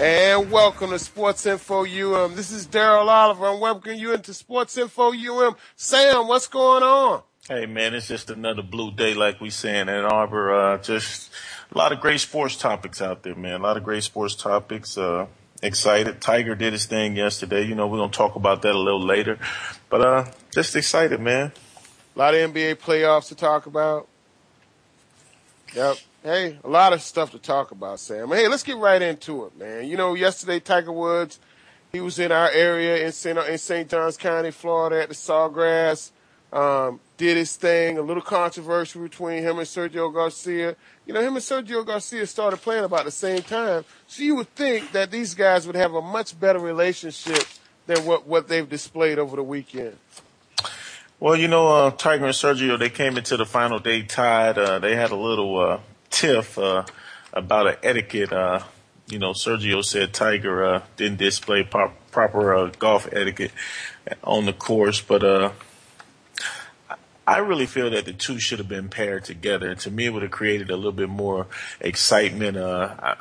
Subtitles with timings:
[0.00, 2.36] And welcome to Sports Info UM.
[2.36, 3.46] This is Daryl Oliver.
[3.46, 5.56] I'm welcoming you into Sports Info UM.
[5.74, 7.22] Sam, what's going on?
[7.48, 10.54] Hey man, it's just another blue day, like we say in Ann Arbor.
[10.54, 11.32] Uh, just
[11.72, 13.54] a lot of great sports topics out there, man.
[13.54, 14.96] A lot of great sports topics.
[14.96, 15.26] Uh,
[15.64, 16.20] excited.
[16.20, 17.64] Tiger did his thing yesterday.
[17.64, 19.36] You know, we're gonna talk about that a little later,
[19.90, 21.50] but uh, just excited, man.
[22.14, 24.06] A lot of NBA playoffs to talk about.
[25.74, 25.96] Yep.
[26.28, 28.28] Hey, a lot of stuff to talk about, Sam.
[28.28, 29.86] Hey, let's get right into it, man.
[29.86, 31.40] You know, yesterday Tiger Woods,
[31.90, 33.38] he was in our area in St.
[33.38, 33.88] in St.
[33.88, 36.10] Johns County, Florida, at the Sawgrass.
[36.52, 37.96] Um, did his thing.
[37.96, 40.76] A little controversy between him and Sergio Garcia.
[41.06, 44.54] You know, him and Sergio Garcia started playing about the same time, so you would
[44.54, 47.42] think that these guys would have a much better relationship
[47.86, 49.96] than what what they've displayed over the weekend.
[51.20, 54.58] Well, you know, uh, Tiger and Sergio, they came into the final day tied.
[54.58, 55.80] Uh, they had a little uh,
[56.18, 56.84] tiff uh,
[57.32, 58.32] about an etiquette.
[58.32, 58.60] Uh,
[59.06, 63.52] you know, Sergio said Tiger uh, didn't display pop- proper uh, golf etiquette
[64.24, 65.52] on the course, but uh,
[67.26, 69.68] I really feel that the two should have been paired together.
[69.68, 71.46] And to me, it would have created a little bit more
[71.80, 72.56] excitement.
[72.56, 73.16] Uh, I,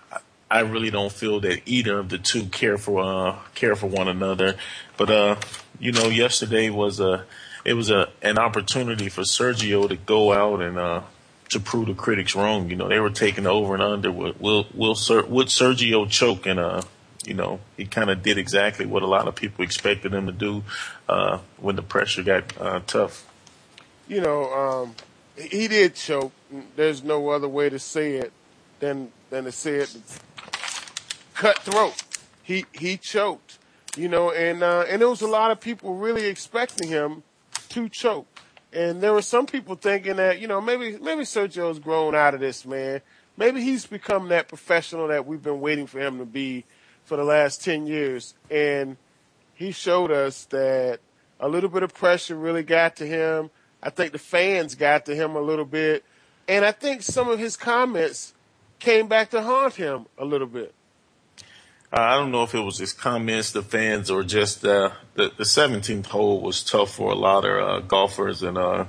[0.49, 4.07] I really don't feel that either of the two care for uh, care for one
[4.07, 4.55] another.
[4.97, 5.35] But uh,
[5.79, 7.25] you know, yesterday was a
[7.63, 11.01] it was a an opportunity for Sergio to go out and uh,
[11.49, 12.69] to prove the critics wrong.
[12.69, 14.11] You know, they were taking over and under.
[14.11, 16.45] Will will will would Sergio choke?
[16.45, 16.81] And uh,
[17.25, 20.31] you know, he kind of did exactly what a lot of people expected him to
[20.31, 20.63] do
[21.09, 23.27] uh, when the pressure got uh, tough
[24.07, 24.95] you know, um,
[25.35, 26.31] he did choke.
[26.75, 28.31] There's no other way to say it
[28.79, 29.95] than than to say it
[31.33, 32.03] cutthroat.
[32.41, 33.57] He he choked,
[33.95, 37.23] you know, and uh, and there was a lot of people really expecting him
[37.69, 38.36] to choke,
[38.73, 42.39] and there were some people thinking that you know maybe maybe Sergio's grown out of
[42.39, 43.01] this man.
[43.37, 46.65] Maybe he's become that professional that we've been waiting for him to be
[47.05, 48.97] for the last ten years, and
[49.53, 50.99] he showed us that
[51.39, 53.51] a little bit of pressure really got to him
[53.81, 56.03] I think the fans got to him a little bit.
[56.47, 58.33] And I think some of his comments
[58.79, 60.73] came back to haunt him a little bit.
[61.91, 65.31] Uh, I don't know if it was his comments, the fans, or just uh, the
[65.37, 68.85] the 17th hole was tough for a lot of uh, golfers, and uh,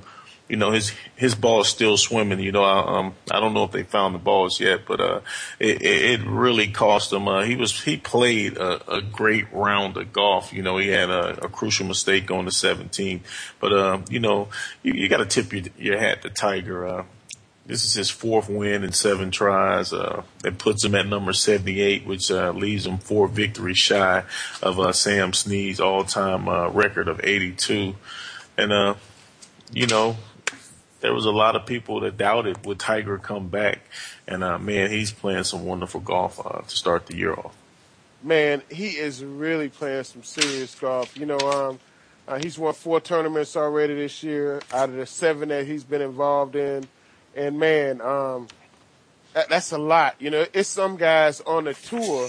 [0.49, 2.41] you know, his his ball is still swimming.
[2.41, 5.21] You know, I, um, I don't know if they found the balls yet, but uh,
[5.61, 7.29] it, it really cost him.
[7.29, 10.53] Uh, he was he played a, a great round of golf.
[10.53, 13.23] You know, he had a, a crucial mistake on the 17,
[13.61, 14.49] but uh, you know,
[14.83, 16.87] you, you got to tip your, your hat to Tiger.
[16.87, 17.05] Uh,
[17.69, 19.93] this is his fourth win in seven tries.
[19.93, 24.25] Uh, that puts him at number 78, which uh, leaves him four victories shy
[24.63, 27.95] of uh, Sam Snead's all-time uh, record of 82.
[28.57, 28.95] And, uh,
[29.71, 30.17] you know,
[31.01, 33.81] there was a lot of people that doubted would Tiger come back,
[34.27, 37.55] and uh, man, he's playing some wonderful golf uh, to start the year off.
[38.23, 41.17] Man, he is really playing some serious golf.
[41.17, 41.79] You know, um,
[42.27, 46.03] uh, he's won four tournaments already this year out of the seven that he's been
[46.03, 46.85] involved in,
[47.39, 48.49] and man, um,
[49.33, 50.17] that, that's a lot.
[50.19, 52.29] You know, it's some guys on the tour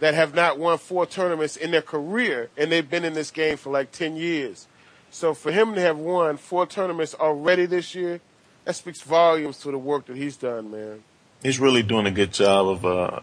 [0.00, 3.56] that have not won four tournaments in their career, and they've been in this game
[3.56, 4.68] for like ten years.
[5.10, 8.20] So for him to have won four tournaments already this year,
[8.64, 11.02] that speaks volumes to the work that he's done, man.
[11.42, 13.20] He's really doing a good job of uh,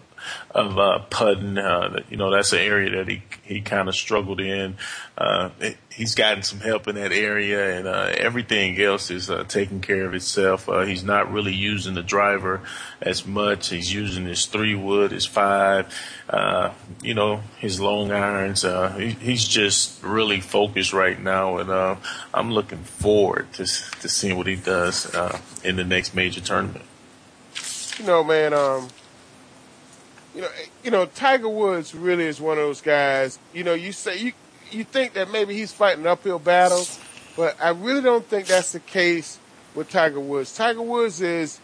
[0.51, 1.57] of uh, putting.
[1.57, 4.77] Uh, you know, that's an area that he he kind of struggled in.
[5.17, 5.49] Uh,
[5.89, 10.05] he's gotten some help in that area, and uh, everything else is uh, taking care
[10.05, 10.67] of itself.
[10.67, 12.61] Uh, he's not really using the driver
[13.01, 13.69] as much.
[13.69, 15.93] He's using his three wood, his five,
[16.29, 16.71] uh,
[17.01, 18.65] you know, his long irons.
[18.65, 21.95] Uh, he, he's just really focused right now, and uh,
[22.33, 26.84] I'm looking forward to to seeing what he does uh, in the next major tournament.
[27.99, 28.53] You know, man.
[28.53, 28.87] Um
[30.35, 30.49] you know,
[30.83, 33.39] you know, Tiger Woods really is one of those guys.
[33.53, 34.33] You know, you say you
[34.71, 36.85] you think that maybe he's fighting an uphill battle,
[37.37, 39.39] but I really don't think that's the case
[39.73, 40.53] with Tiger Woods.
[40.55, 41.59] Tiger Woods is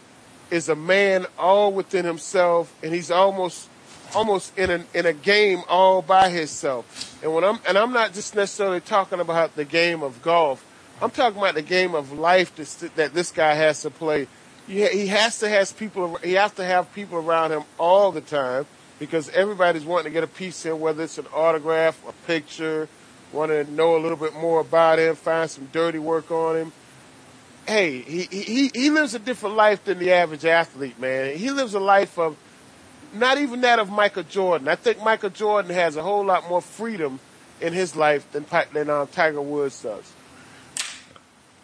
[0.50, 3.68] is a man all within himself, and he's almost
[4.14, 7.18] almost in a in a game all by himself.
[7.22, 10.64] And when I'm and I'm not just necessarily talking about the game of golf.
[11.00, 14.28] I'm talking about the game of life that, that this guy has to play
[14.72, 16.16] he has to has people.
[16.16, 18.66] He has to have people around him all the time
[18.98, 22.88] because everybody's wanting to get a piece him, whether it's an autograph, a picture,
[23.32, 26.72] want to know a little bit more about him, find some dirty work on him.
[27.66, 31.36] Hey, he he he lives a different life than the average athlete, man.
[31.36, 32.36] He lives a life of
[33.12, 34.68] not even that of Michael Jordan.
[34.68, 37.20] I think Michael Jordan has a whole lot more freedom
[37.60, 40.12] in his life than than uh, Tiger Woods does.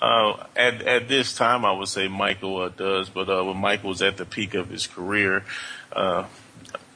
[0.00, 3.90] Uh, at at this time, I would say Michael uh, does, but uh, when Michael
[3.90, 5.44] was at the peak of his career,
[5.92, 6.24] uh,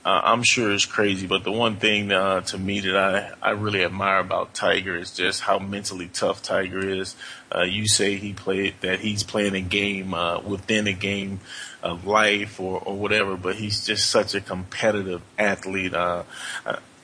[0.05, 1.27] I'm sure it's crazy.
[1.27, 5.11] But the one thing uh, to me that I I really admire about Tiger is
[5.11, 7.17] just how mentally tough Tiger is.
[7.55, 10.15] Uh, you say he played that he's playing a game
[10.45, 11.41] within a game
[11.83, 15.95] of life or or whatever, but he's just such a competitive athlete.
[15.95, 16.25] I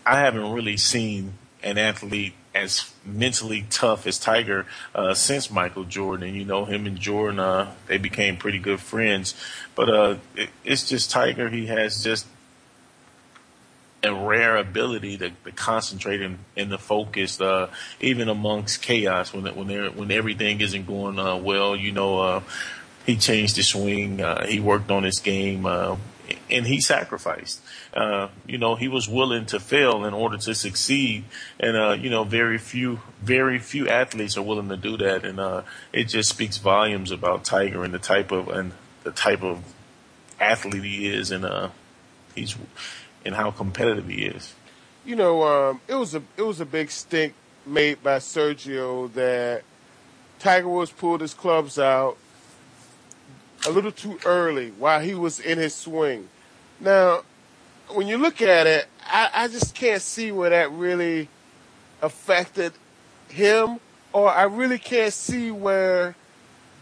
[0.05, 6.35] haven't really seen an athlete as mentally tough as Tiger uh, since Michael Jordan.
[6.35, 9.35] You know, him and Jordan, uh, they became pretty good friends.
[9.75, 11.49] But uh, it, it's just Tiger.
[11.49, 12.27] He has just
[14.03, 17.69] a rare ability to, to concentrate and, the focus, uh,
[18.01, 21.75] even amongst chaos when when when everything isn't going uh, well.
[21.75, 22.43] You know, uh,
[23.07, 24.21] he changed his swing.
[24.21, 25.67] Uh, he worked on his game.
[25.67, 25.97] Uh,
[26.51, 27.61] and he sacrificed.
[27.99, 31.25] Uh, you know, he was willing to fail in order to succeed,
[31.59, 35.41] and uh, you know, very few, very few athletes are willing to do that, and
[35.41, 35.63] uh,
[35.93, 38.71] it just speaks volumes about Tiger and the type of and
[39.03, 39.65] the type of
[40.39, 41.71] athlete he is, and uh,
[42.37, 42.55] he's
[43.25, 44.55] and how competitive he is.
[45.05, 47.35] You know, um, it was a it was a big stink
[47.67, 49.65] made by Sergio that
[50.39, 52.17] Tiger Woods pulled his clubs out
[53.67, 56.29] a little too early while he was in his swing.
[56.79, 57.23] Now,
[57.95, 61.29] when you look at it, I, I just can't see where that really
[62.03, 62.73] affected
[63.29, 63.81] him,
[64.13, 66.15] or I really can't see where,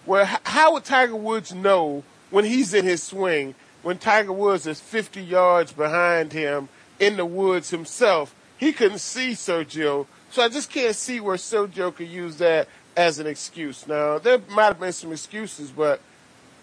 [0.04, 4.80] where how would Tiger Woods know when he's in his swing when Tiger Woods is
[4.80, 6.68] 50 yards behind him
[6.98, 8.34] in the woods himself?
[8.58, 13.18] He couldn't see Sergio, so I just can't see where Sergio could use that as
[13.18, 13.86] an excuse.
[13.86, 16.00] Now there might have been some excuses, but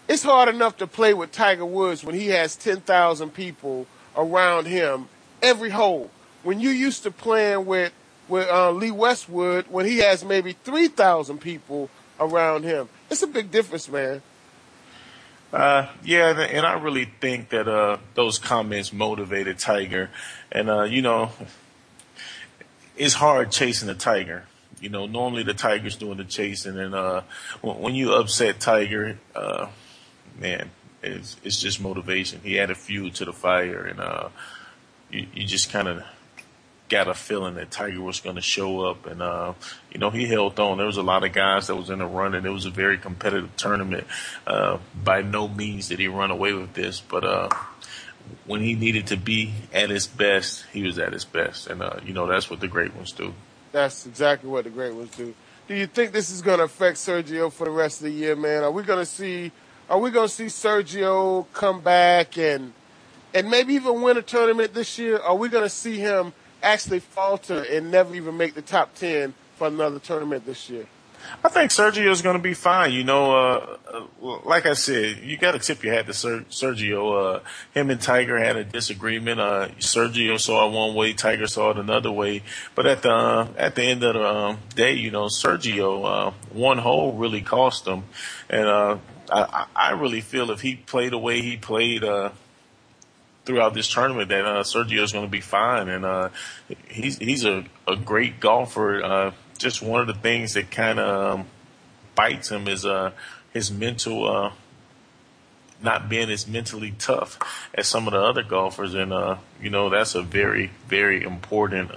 [0.08, 3.86] it's hard enough to play with Tiger Woods when he has 10,000 people
[4.16, 5.08] around him
[5.42, 6.10] every hole.
[6.42, 7.92] When you used to playing with
[8.28, 12.88] with uh, Lee Westwood when he has maybe 3,000 people around him.
[13.10, 14.22] It's a big difference, man.
[15.52, 20.10] Uh, yeah, and I really think that uh, those comments motivated Tiger,
[20.50, 21.30] and uh, you know,
[22.96, 24.46] it's hard chasing a tiger.
[24.80, 27.22] You know, normally the tiger's doing the chasing, and uh,
[27.62, 29.68] when you upset Tiger, uh,
[30.40, 30.72] man,
[31.04, 32.40] it's it's just motivation.
[32.42, 34.28] He added fuel to the fire, and uh,
[35.10, 36.02] you you just kind of
[36.88, 39.54] got a feeling that Tiger was going to show up, and uh,
[39.92, 40.78] you know he held on.
[40.78, 42.70] There was a lot of guys that was in the run, and it was a
[42.70, 44.06] very competitive tournament.
[44.46, 47.48] Uh, by no means did he run away with this, but uh,
[48.46, 51.96] when he needed to be at his best, he was at his best, and uh,
[52.04, 53.34] you know that's what the great ones do.
[53.72, 55.34] That's exactly what the great ones do.
[55.66, 58.36] Do you think this is going to affect Sergio for the rest of the year,
[58.36, 58.62] man?
[58.62, 59.50] Are we going to see
[59.88, 62.72] are we going to see Sergio come back and
[63.34, 65.18] and maybe even win a tournament this year?
[65.18, 69.34] Are we going to see him actually falter and never even make the top ten
[69.56, 70.86] for another tournament this year?
[71.42, 72.92] I think Sergio is going to be fine.
[72.92, 76.44] You know, uh, uh, like I said, you got to tip your hat to Ser-
[76.50, 77.36] Sergio.
[77.36, 77.40] Uh,
[77.72, 79.40] him and Tiger had a disagreement.
[79.40, 82.42] Uh, Sergio saw it one way, Tiger saw it another way.
[82.74, 86.30] But at the uh, at the end of the um, day, you know, Sergio uh,
[86.52, 88.04] one hole really cost him,
[88.50, 89.00] and
[89.30, 92.30] I, I really feel if he played the way he played uh,
[93.44, 96.28] throughout this tournament, that uh, Sergio is going to be fine, and uh,
[96.88, 99.02] he's he's a, a great golfer.
[99.02, 101.46] Uh, just one of the things that kind of um,
[102.14, 103.12] bites him is uh,
[103.52, 104.52] his mental uh,
[105.82, 107.38] not being as mentally tough
[107.74, 109.12] as some of the other golfers, and
[109.60, 111.90] you know that's a very very important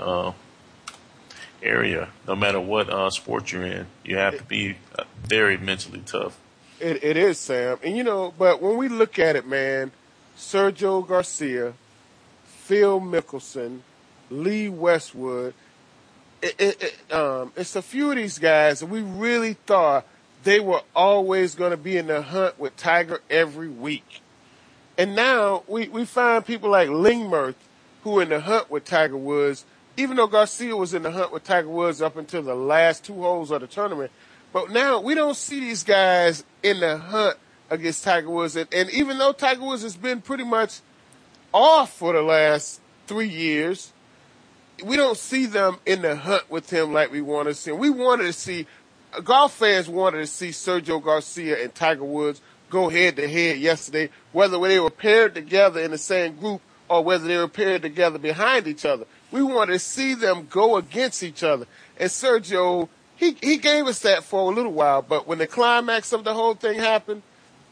[1.62, 2.10] area.
[2.28, 4.78] No matter what sport you're in, you have to be
[5.24, 6.38] very mentally tough.
[6.80, 9.92] It, it is, Sam, and you know, but when we look at it, man,
[10.38, 11.74] Sergio Garcia,
[12.46, 13.80] Phil Mickelson,
[14.30, 15.54] Lee Westwood.
[16.42, 20.06] It, it, it, um, it's a few of these guys that we really thought
[20.44, 24.22] they were always going to be in the hunt with Tiger every week.
[24.98, 27.56] And now we, we find people like Lingmerth
[28.04, 29.66] who are in the hunt with Tiger Woods,
[29.96, 33.16] even though Garcia was in the hunt with Tiger Woods up until the last two
[33.16, 34.12] holes of the tournament.
[34.54, 37.38] But now we don't see these guys in the hunt
[37.70, 38.56] against Tiger Woods.
[38.56, 40.80] And, and even though Tiger Woods has been pretty much
[41.54, 43.94] off for the last three years,
[44.84, 47.72] we don't see them in the hunt with him like we want to see.
[47.72, 48.68] We wanted to see
[49.24, 54.10] golf fans wanted to see Sergio Garcia and Tiger Woods go head to head yesterday,
[54.34, 58.20] whether they were paired together in the same group or whether they were paired together
[58.20, 59.06] behind each other.
[59.32, 61.66] We wanted to see them go against each other.
[62.00, 66.14] And Sergio, he, he gave us that for a little while, but when the climax
[66.14, 67.24] of the whole thing happened,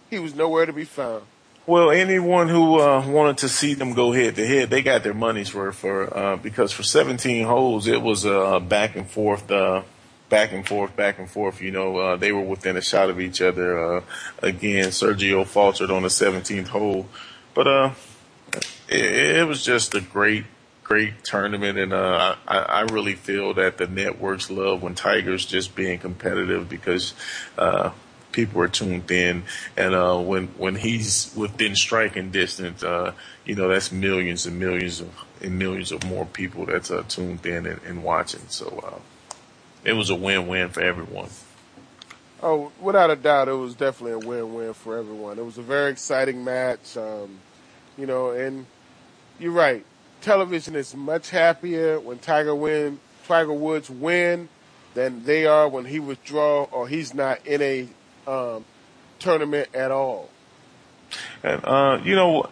[0.09, 1.23] he was nowhere to be found.
[1.67, 5.15] Well, anyone who uh, wanted to see them go head to head, they got their
[5.15, 9.49] money's worth for uh, because for 17 holes it was a uh, back and forth,
[9.49, 9.81] uh,
[10.29, 11.63] back and forth, back and forth.
[11.63, 13.97] You know, uh, they were within a shot of each other.
[13.97, 14.01] Uh,
[14.43, 17.07] again, Sergio faltered on the 17th hole,
[17.55, 17.95] but
[18.87, 20.45] it, it was just a great,
[20.85, 25.75] great tournament, and uh, I, I really feel that the networks love when Tigers just
[25.75, 27.13] being competitive because
[27.57, 27.89] uh,
[28.31, 29.43] people are tuned in,
[29.75, 33.13] and uh, when when he's within striking distance, uh,
[33.45, 35.09] you know that's millions and millions of
[35.41, 38.47] and millions of more people that's uh, tuned in and, and watching.
[38.47, 38.99] So uh,
[39.83, 41.29] it was a win-win for everyone.
[42.43, 45.39] Oh, without a doubt, it was definitely a win-win for everyone.
[45.39, 47.39] It was a very exciting match, um,
[47.97, 48.67] you know, and
[49.39, 49.83] you're right.
[50.25, 54.49] Television is much happier when Tiger win, Tiger Woods win
[54.95, 57.87] than they are when he withdraw or he's not in a
[58.25, 58.65] um,
[59.19, 60.31] tournament at all.
[61.43, 62.49] And uh, you know,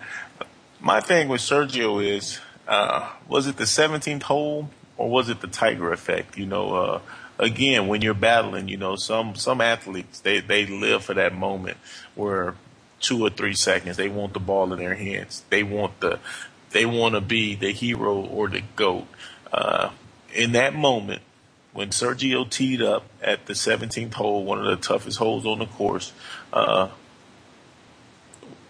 [0.80, 5.48] my thing with Sergio is, uh, was it the 17th hole or was it the
[5.48, 6.38] Tiger effect?
[6.38, 7.02] You know, uh,
[7.40, 11.78] again, when you're battling, you know, some some athletes they they live for that moment
[12.14, 12.54] where
[13.00, 15.44] two or three seconds they want the ball in their hands.
[15.50, 16.20] They want the
[16.74, 19.08] they want to be the hero or the goat.
[19.52, 19.92] Uh,
[20.34, 21.22] in that moment,
[21.72, 25.66] when Sergio teed up at the 17th hole, one of the toughest holes on the
[25.66, 26.12] course,
[26.52, 26.90] uh,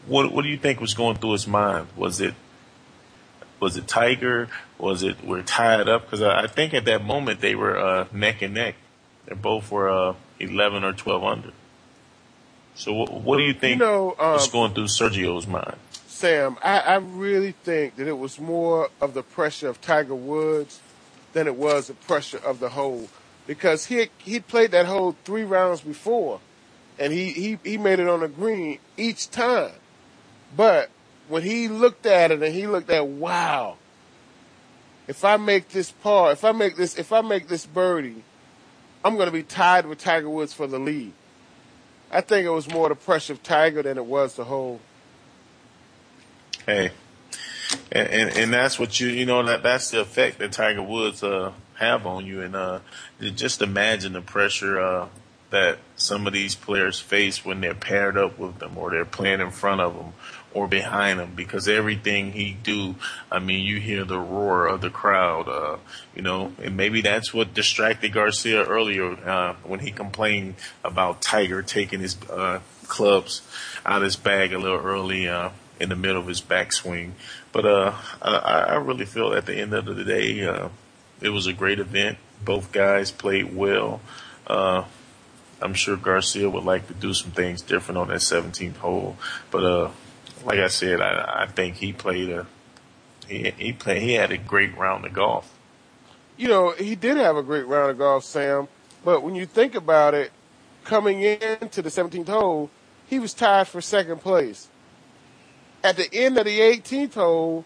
[0.06, 1.88] what what do you think was going through his mind?
[1.96, 2.34] Was it
[3.60, 4.50] was it Tiger?
[4.78, 6.04] Was it we're tied up?
[6.04, 8.76] Because I, I, think at that moment they were uh, neck and neck.
[9.26, 11.52] They both were uh, 11 or 12 under.
[12.76, 15.78] So what, what do you think you know, um, was going through Sergio's mind?
[16.24, 20.80] Sam, I, I really think that it was more of the pressure of Tiger Woods
[21.34, 23.10] than it was the pressure of the hole
[23.46, 26.40] because he he played that hole three rounds before,
[26.98, 29.74] and he he he made it on the green each time.
[30.56, 30.90] But
[31.28, 33.76] when he looked at it and he looked at wow,
[35.10, 38.24] if I make this par, if I make this if I make this birdie,
[39.04, 41.12] I'm going to be tied with Tiger Woods for the lead.
[42.10, 44.80] I think it was more the pressure of Tiger than it was the hole.
[46.66, 46.92] Hey,
[47.92, 51.22] and, and, and that's what you you know that that's the effect that Tiger Woods
[51.22, 52.80] uh, have on you, and uh,
[53.20, 55.08] just imagine the pressure uh,
[55.50, 59.42] that some of these players face when they're paired up with them, or they're playing
[59.42, 60.14] in front of them,
[60.54, 62.96] or behind him because everything he do,
[63.30, 65.78] I mean, you hear the roar of the crowd, uh,
[66.16, 71.62] you know, and maybe that's what distracted Garcia earlier, uh, when he complained about Tiger
[71.62, 73.42] taking his, uh, clubs
[73.86, 75.50] out of his bag a little early, uh,
[75.80, 77.12] in the middle of his backswing.
[77.52, 80.70] But uh, I, I really feel at the end of the day, uh,
[81.22, 82.18] it was a great event.
[82.44, 84.02] Both guys played well.
[84.46, 84.84] Uh,
[85.62, 89.16] I'm sure Garcia would like to do some things different on that 17th hole,
[89.50, 89.92] but uh,
[90.44, 92.46] like I said, I, I think he played a
[93.28, 95.58] he he played he had a great round of golf.
[96.36, 98.68] You know, he did have a great round of golf, Sam.
[99.06, 100.32] But when you think about it,
[100.84, 102.70] coming into the 17th hole,
[103.08, 104.68] he was tied for second place.
[105.84, 107.66] At the end of the 18th hole,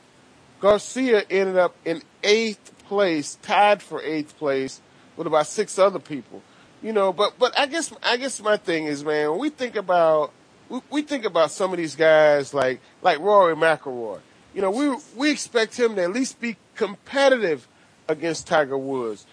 [0.59, 4.81] Garcia ended up in eighth place, tied for eighth place
[5.15, 6.41] with about six other people.
[6.81, 9.75] You know, but but I guess I guess my thing is, man, when we think
[9.75, 10.31] about
[10.69, 14.19] we, we think about some of these guys like like Rory McIlroy.
[14.53, 17.67] You know, we we expect him to at least be competitive
[18.07, 19.25] against Tiger Woods.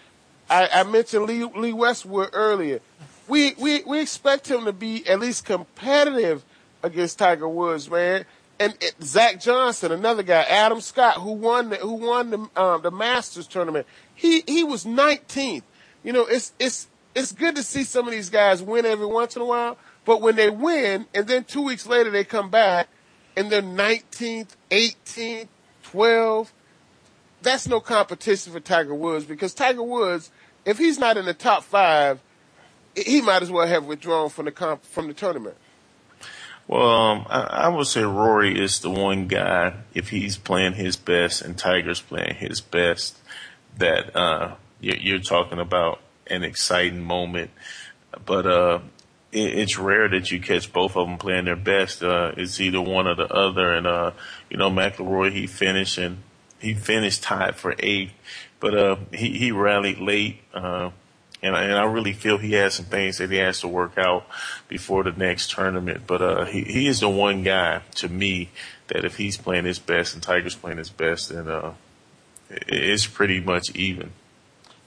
[0.49, 2.79] I, I mentioned Lee, Lee Westwood earlier.
[3.27, 6.43] We, we we expect him to be at least competitive
[6.83, 8.25] against Tiger Woods, man.
[8.59, 12.91] And Zach Johnson, another guy, Adam Scott, who won the, who won the um, the
[12.91, 13.85] Masters tournament.
[14.13, 15.63] He he was 19th.
[16.03, 19.35] You know, it's it's it's good to see some of these guys win every once
[19.35, 19.77] in a while.
[20.05, 22.87] But when they win, and then two weeks later they come back,
[23.35, 25.47] and they're 19th, 18th,
[25.91, 26.51] 12th,
[27.41, 30.31] that's no competition for Tiger Woods because Tiger Woods,
[30.63, 32.21] if he's not in the top five,
[32.95, 35.57] he might as well have withdrawn from the comp, from the tournament.
[36.67, 40.97] Well, um, I, I, would say Rory is the one guy, if he's playing his
[40.97, 43.17] best and Tiger's playing his best,
[43.77, 47.51] that uh, you're, you're, talking about an exciting moment.
[48.25, 48.79] But uh,
[49.31, 52.01] it, it's rare that you catch both of them playing their best.
[52.01, 53.73] Uh, it's either one or the other.
[53.73, 54.11] And, uh,
[54.49, 56.23] you know, McIlroy, he finished and
[56.59, 58.13] he finished tied for eighth,
[58.59, 60.41] but uh, he, he rallied late.
[61.41, 64.25] And, and I really feel he has some things that he has to work out
[64.67, 66.03] before the next tournament.
[66.07, 68.49] But uh, he he is the one guy to me
[68.87, 71.73] that if he's playing his best and Tiger's playing his best, then uh,
[72.49, 74.11] it's pretty much even.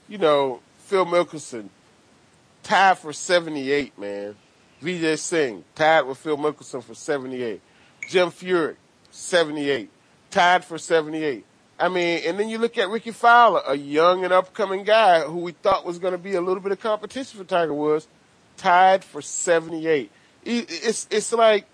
[0.07, 1.69] You know, Phil Mickelson
[2.63, 4.35] tied for 78, man.
[4.81, 7.61] Vijay Singh tied with Phil Mickelson for 78.
[8.07, 8.77] Jim Furyk
[9.11, 9.89] 78,
[10.31, 11.45] tied for 78.
[11.79, 15.37] I mean, and then you look at Rickie Fowler, a young and upcoming guy who
[15.37, 18.07] we thought was going to be a little bit of competition for Tiger Woods,
[18.57, 20.11] tied for 78.
[20.43, 21.65] It's, it's like,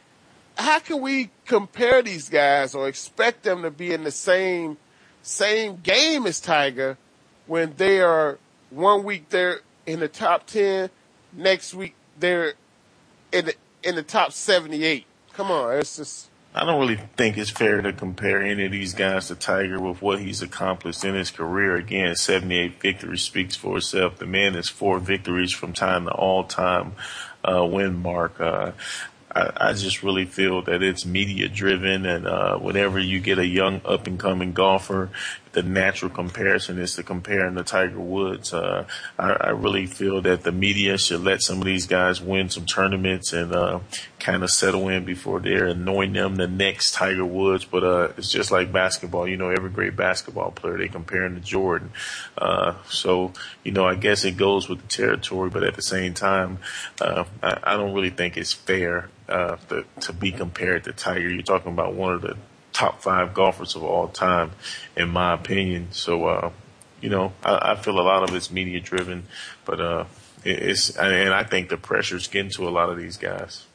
[0.58, 4.78] how can we compare these guys or expect them to be in the same,
[5.24, 6.98] same game as Tiger
[7.48, 8.38] when they are
[8.70, 10.90] one week they're in the top 10,
[11.34, 12.54] next week they're
[13.32, 15.06] in the, in the top 78?
[15.34, 18.94] Come on, it's just, I don't really think it's fair to compare any of these
[18.94, 21.76] guys to Tiger with what he's accomplished in his career.
[21.76, 24.20] Again, 78 victories speaks for itself.
[24.20, 26.94] The man is four victories from time to all time
[27.44, 28.40] uh, win mark.
[28.40, 28.72] Uh,
[29.36, 33.46] I, I just really feel that it's media driven, and uh, whenever you get a
[33.46, 35.10] young up and coming golfer,
[35.56, 38.54] the natural comparison is to compare him to Tiger Woods.
[38.54, 38.86] Uh,
[39.18, 42.66] I, I, really feel that the media should let some of these guys win some
[42.66, 43.80] tournaments and uh,
[44.20, 47.64] kind of settle in before they're anointing them the next Tiger Woods.
[47.64, 49.30] But uh, it's just like basketball.
[49.30, 51.92] You know, every great basketball player they compare him to Jordan.
[52.38, 53.32] Uh, so
[53.64, 56.60] you know, I guess it goes with the territory, but at the same time,
[57.00, 61.30] uh, I, I, don't really think it's fair uh, to, to be compared to Tiger.
[61.30, 62.36] You're talking about one of the
[62.76, 64.52] top five golfers of all time,
[64.98, 65.88] in my opinion.
[65.92, 66.52] So, uh,
[67.02, 69.28] you know, I, I, feel a lot of it's media driven,
[69.64, 70.06] but uh,
[70.44, 73.66] it's and I think the pressure's getting to a lot of these guys.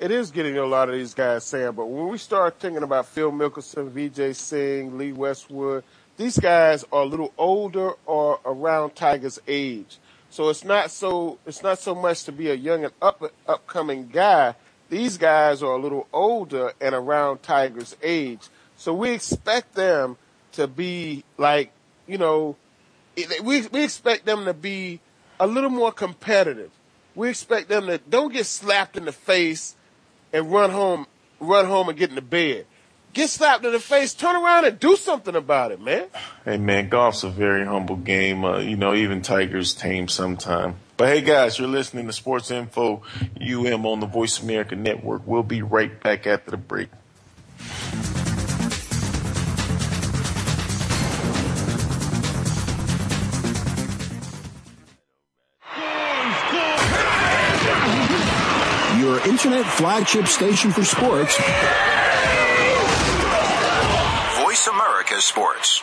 [0.00, 1.74] It is getting to a lot of these guys, Sam.
[1.74, 5.84] But when we start thinking about Phil Mickelson, Vijay Singh, Lee Westwood,
[6.16, 9.98] these guys are a little older or around Tiger's age.
[10.30, 14.08] So it's not so it's not so much to be a young and up upcoming
[14.08, 14.54] guy
[14.88, 18.48] these guys are a little older and around Tiger's age.
[18.76, 20.16] So we expect them
[20.52, 21.72] to be like,
[22.06, 22.56] you know,
[23.42, 25.00] we, we expect them to be
[25.40, 26.70] a little more competitive.
[27.14, 29.74] We expect them to don't get slapped in the face
[30.32, 31.06] and run home,
[31.40, 32.66] run home and get in the bed.
[33.14, 36.08] Get slapped in the face, turn around and do something about it, man.
[36.44, 38.44] Hey man, golf's a very humble game.
[38.44, 40.76] Uh, you know, even Tiger's tame sometime.
[40.96, 43.02] But hey guys, you're listening to Sports Info
[43.38, 45.26] UM on the Voice America Network.
[45.26, 46.88] We'll be right back after the break.
[58.98, 61.36] Your internet flagship station for sports.
[64.40, 65.82] Voice America Sports.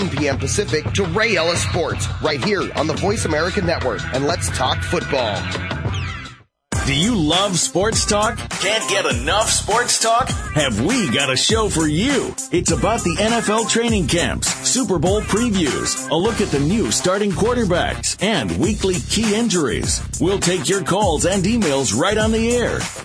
[0.00, 0.38] 1 p.m.
[0.38, 4.00] Pacific to Ray Ellis Sports right here on the Voice America Network.
[4.14, 5.38] And let's talk football.
[6.86, 8.38] Do you love sports talk?
[8.60, 10.28] Can't get enough sports talk?
[10.54, 12.34] have we got a show for you.
[12.50, 17.30] It's about the NFL training camps, Super Bowl previews, a look at the new starting
[17.30, 20.02] quarterbacks, and weekly key injuries.
[20.18, 22.80] We'll take your calls and emails right on the air.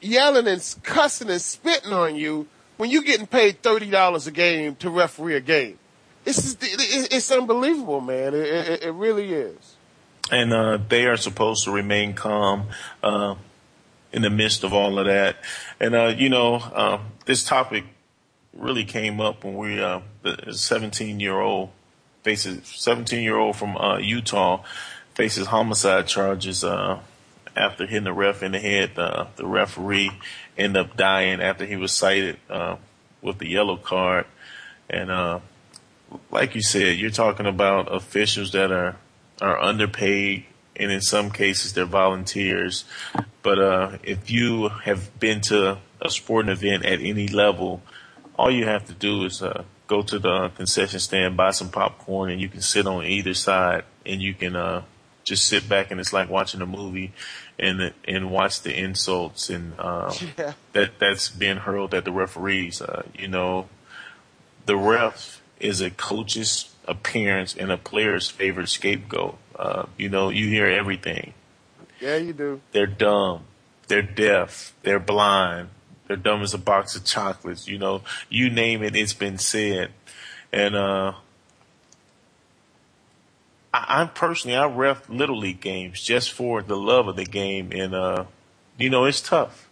[0.00, 4.76] yelling and cussing and spitting on you when you're getting paid thirty dollars a game
[4.76, 5.76] to referee a game.
[6.24, 8.34] It's it's unbelievable, man.
[8.34, 9.76] It, it, it really is.
[10.30, 12.68] And uh, they are supposed to remain calm
[13.02, 13.34] uh,
[14.12, 15.36] in the midst of all of that.
[15.80, 17.84] And uh, you know, uh, this topic
[18.52, 21.70] really came up when we uh, the 17 year old
[22.22, 24.62] faces 17 year old from uh, Utah
[25.14, 26.98] faces homicide charges uh,
[27.56, 28.94] after hitting the ref in the head.
[28.94, 30.10] The referee
[30.56, 32.76] ended up dying after he was cited uh,
[33.22, 34.26] with the yellow card.
[34.88, 35.10] And
[36.30, 38.96] like you said, you're talking about officials that are
[39.40, 40.44] are underpaid,
[40.76, 42.84] and in some cases they're volunteers.
[43.42, 47.82] But uh, if you have been to a sporting event at any level,
[48.38, 52.30] all you have to do is uh, go to the concession stand, buy some popcorn,
[52.30, 54.82] and you can sit on either side, and you can uh,
[55.24, 57.12] just sit back, and it's like watching a movie,
[57.58, 60.52] and and watch the insults and uh, Yeah.
[60.72, 62.82] that that's being hurled at the referees.
[62.82, 63.68] Uh, you know,
[64.66, 69.38] the ref is a coach's appearance and a player's favorite scapegoat.
[69.54, 71.34] Uh, you know, you hear everything.
[72.00, 72.60] Yeah, you do.
[72.72, 73.44] They're dumb.
[73.88, 74.74] They're deaf.
[74.82, 75.68] They're blind.
[76.06, 77.68] They're dumb as a box of chocolates.
[77.68, 79.92] You know, you name it, it's been said.
[80.52, 81.12] And, uh,
[83.72, 87.70] I, I personally, I ref little league games just for the love of the game.
[87.72, 88.24] And, uh,
[88.78, 89.68] you know, it's tough.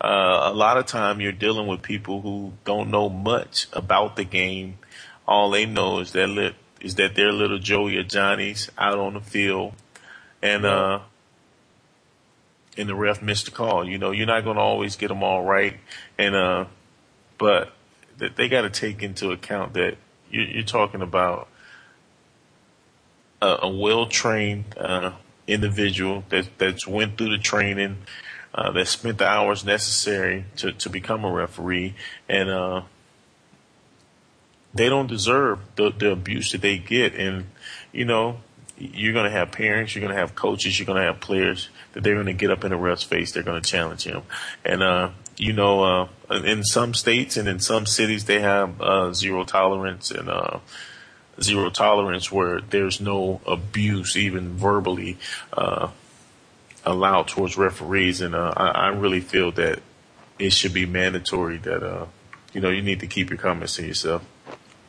[0.00, 4.24] Uh, a lot of time you're dealing with people who don't know much about the
[4.24, 4.78] game.
[5.26, 9.14] All they know is that lit, is that they're little Joey or Johnny's out on
[9.14, 9.72] the field.
[10.42, 11.00] And, uh,
[12.76, 13.88] and the ref missed the call.
[13.88, 15.78] You know, you're not going to always get them all right.
[16.18, 16.66] And, uh,
[17.38, 17.72] but
[18.18, 19.96] that they got to take into account that
[20.30, 21.48] you're, you're talking about
[23.42, 25.12] a, a well-trained, uh,
[25.46, 27.98] individual that, that's went through the training,
[28.54, 31.94] uh, that spent the hours necessary to, to become a referee.
[32.28, 32.82] And, uh,
[34.76, 37.14] they don't deserve the, the abuse that they get.
[37.14, 37.46] And,
[37.92, 38.40] you know,
[38.78, 41.70] you're going to have parents, you're going to have coaches, you're going to have players
[41.92, 43.32] that they're going to get up in the ref's face.
[43.32, 44.22] They're going to challenge him.
[44.64, 49.12] And, uh, you know, uh, in some states and in some cities, they have, uh,
[49.12, 50.58] zero tolerance and, uh,
[51.40, 55.18] zero tolerance where there's no abuse, even verbally,
[55.52, 55.88] uh,
[56.84, 58.20] allowed towards referees.
[58.20, 59.80] And, uh, I, I really feel that
[60.38, 62.06] it should be mandatory that, uh,
[62.52, 64.22] you know, you need to keep your comments to yourself.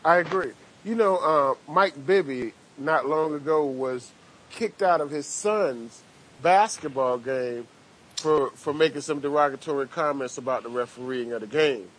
[0.07, 0.53] I agree.
[0.85, 4.13] You know, uh, Mike Bibby not long ago was
[4.49, 6.01] kicked out of his son's
[6.41, 7.67] basketball game
[8.15, 11.89] for for making some derogatory comments about the refereeing of the game.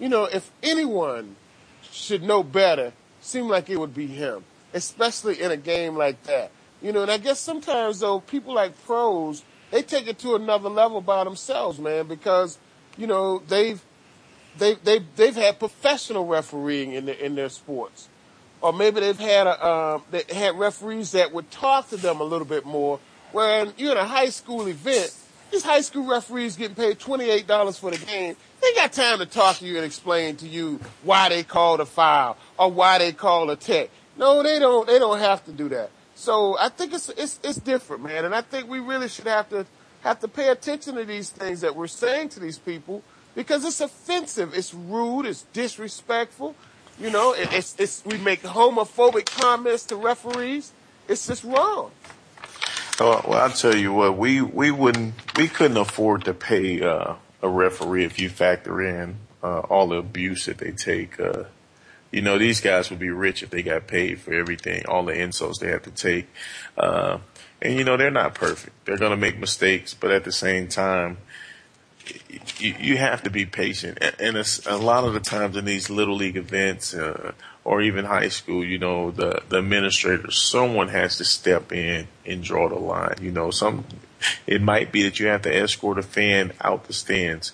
[0.00, 1.36] You know, if anyone
[1.82, 6.52] should know better, seem like it would be him, especially in a game like that.
[6.80, 10.70] You know, and I guess sometimes though, people like pros, they take it to another
[10.70, 12.56] level by themselves, man, because
[12.96, 13.84] you know they've
[14.58, 18.08] they they they've had professional refereeing in the, in their sports
[18.62, 22.24] or maybe they've had a, um, they had referees that would talk to them a
[22.24, 23.00] little bit more.
[23.32, 25.12] When you're in a high school event,
[25.50, 28.36] these high school referees getting paid $28 for the game.
[28.60, 31.86] They got time to talk to you and explain to you why they called a
[31.86, 33.90] foul or why they called a tech.
[34.16, 35.90] No, they don't, they don't have to do that.
[36.14, 38.24] So I think it's, it's, it's different, man.
[38.24, 39.66] And I think we really should have to,
[40.02, 43.02] have to pay attention to these things that we're saying to these people
[43.34, 44.54] because it's offensive.
[44.54, 45.26] It's rude.
[45.26, 46.54] It's disrespectful.
[46.98, 50.72] You know, it, it's, it's, we make homophobic comments to referees.
[51.08, 51.90] It's just wrong.
[53.00, 57.14] Oh, well, I'll tell you what, we, we wouldn't, we couldn't afford to pay, uh,
[57.40, 61.44] a referee if you factor in, uh, all the abuse that they take, uh,
[62.12, 65.18] you know, these guys would be rich if they got paid for everything, all the
[65.18, 66.28] insults they have to take.
[66.76, 67.18] Uh,
[67.60, 68.84] and you know, they're not perfect.
[68.84, 71.16] They're going to make mistakes, but at the same time,
[72.58, 73.98] you, have to be patient.
[74.18, 77.32] And it's a lot of the times in these little league events, uh,
[77.64, 82.42] or even high school, you know, the, the administrator, someone has to step in and
[82.42, 83.16] draw the line.
[83.20, 83.84] You know, some,
[84.46, 87.52] it might be that you have to escort a fan out the stands,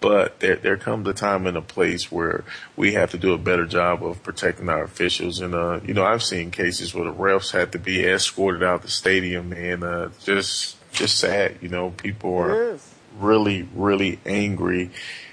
[0.00, 3.38] but there, there comes a time and a place where we have to do a
[3.38, 5.40] better job of protecting our officials.
[5.40, 8.80] And, uh, you know, I've seen cases where the refs had to be escorted out
[8.80, 12.78] the stadium and, uh, just, just sad, you know, people are,
[13.18, 14.90] really, really angry.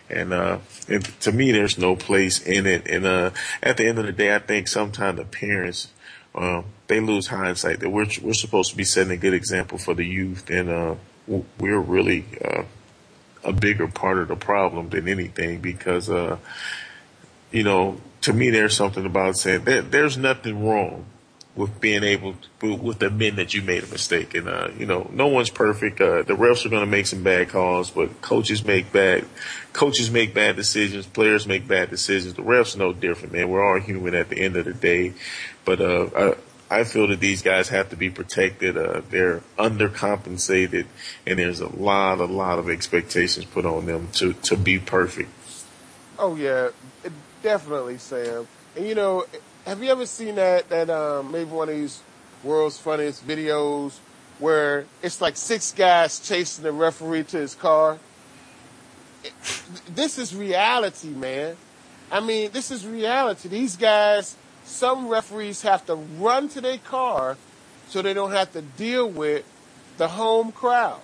[0.10, 2.88] And, uh, and to me, there's no place in it.
[2.88, 5.90] And, uh, at the end of the day, I think sometimes the parents,
[6.34, 9.94] um, they lose hindsight that we're, we're supposed to be setting a good example for
[9.94, 10.50] the youth.
[10.50, 10.96] And, uh,
[11.60, 12.64] we're really, uh,
[13.44, 16.38] a bigger part of the problem than anything because, uh,
[17.52, 21.06] you know, to me, there's something about saying there, there's nothing wrong
[21.58, 24.36] with being able to, with admitting that you made a mistake.
[24.36, 26.00] And, uh, you know, no one's perfect.
[26.00, 29.26] Uh, the refs are going to make some bad calls, but coaches make bad,
[29.74, 31.08] coaches make bad decisions.
[31.08, 32.36] Players make bad decisions.
[32.36, 33.50] The refs no different, man.
[33.50, 35.14] We're all human at the end of the day.
[35.66, 36.36] But, uh,
[36.70, 38.78] I, I feel that these guys have to be protected.
[38.78, 40.86] Uh, they're undercompensated
[41.26, 45.30] and there's a lot, a lot of expectations put on them to, to be perfect.
[46.20, 46.70] Oh yeah,
[47.42, 48.48] definitely, Sam.
[48.76, 49.26] And you know,
[49.68, 52.02] have you ever seen that that um, maybe one of these
[52.42, 53.98] world's funniest videos
[54.40, 58.00] where it's like six guys chasing the referee to his car?
[59.94, 61.58] this is reality, man.
[62.10, 63.50] I mean, this is reality.
[63.50, 67.36] These guys, some referees have to run to their car
[67.90, 69.44] so they don't have to deal with
[69.98, 71.02] the home crowd.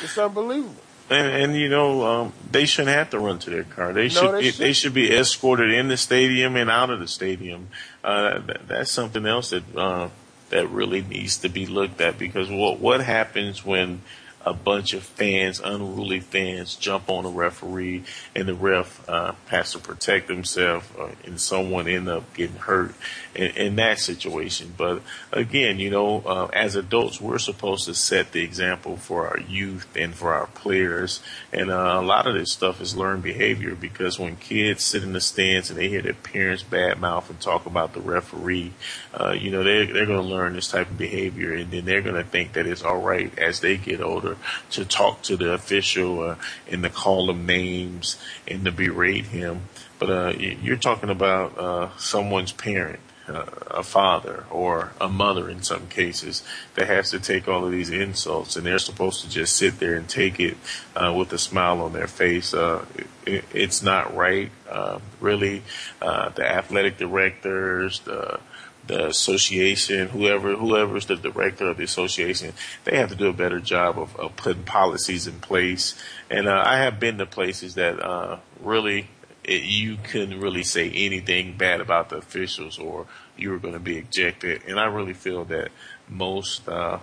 [0.00, 0.83] It's unbelievable.
[1.10, 3.92] And, and you know, um, they shouldn't have to run to their car.
[3.92, 7.68] They should, they, they, should be escorted in the stadium and out of the stadium.
[8.02, 10.08] Uh, that, that's something else that, uh,
[10.48, 14.00] that really needs to be looked at because what, what happens when
[14.44, 18.04] a bunch of fans, unruly fans, jump on a referee,
[18.34, 22.94] and the ref uh, has to protect himself, uh, and someone end up getting hurt
[23.34, 24.74] in, in that situation.
[24.76, 25.02] But
[25.32, 29.88] again, you know, uh, as adults, we're supposed to set the example for our youth
[29.96, 31.20] and for our players,
[31.52, 35.14] and uh, a lot of this stuff is learned behavior because when kids sit in
[35.14, 38.72] the stands and they hear their parents badmouth and talk about the referee,
[39.18, 42.02] uh, you know, they're they're going to learn this type of behavior, and then they're
[42.02, 44.33] going to think that it's all right as they get older
[44.70, 46.36] to talk to the official uh,
[46.70, 49.62] and to call him names and to berate him.
[49.98, 53.00] But uh, you're talking about uh, someone's parent.
[53.26, 56.42] Uh, a father or a mother in some cases
[56.74, 59.94] that has to take all of these insults and they're supposed to just sit there
[59.94, 60.58] and take it
[60.94, 62.52] uh, with a smile on their face.
[62.52, 62.84] Uh,
[63.26, 65.62] it, it's not right, uh, really.
[66.02, 68.38] Uh, the athletic directors, the
[68.86, 72.52] the association, whoever whoever's the director of the association,
[72.84, 75.94] they have to do a better job of, of putting policies in place.
[76.30, 79.08] And uh, I have been to places that uh, really
[79.42, 83.80] it, you couldn't really say anything bad about the officials or you were going to
[83.80, 84.62] be ejected.
[84.66, 85.70] And I really feel that
[86.08, 86.98] most, uh,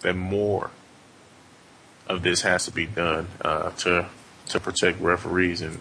[0.00, 0.70] that more
[2.06, 4.08] of this has to be done uh, to
[4.46, 5.78] to protect referees and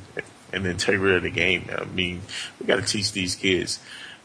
[0.52, 1.70] and the integrity of the game.
[1.76, 2.22] I mean,
[2.60, 3.80] we got to teach these kids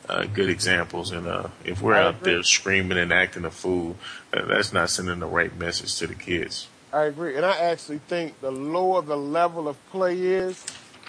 [0.09, 2.33] uh, good examples, and uh, if we're I out agree.
[2.33, 3.97] there screaming and acting a fool,
[4.33, 6.69] uh, that's not sending the right message to the kids.
[6.93, 10.65] I agree, and I actually think the lower the level of play is,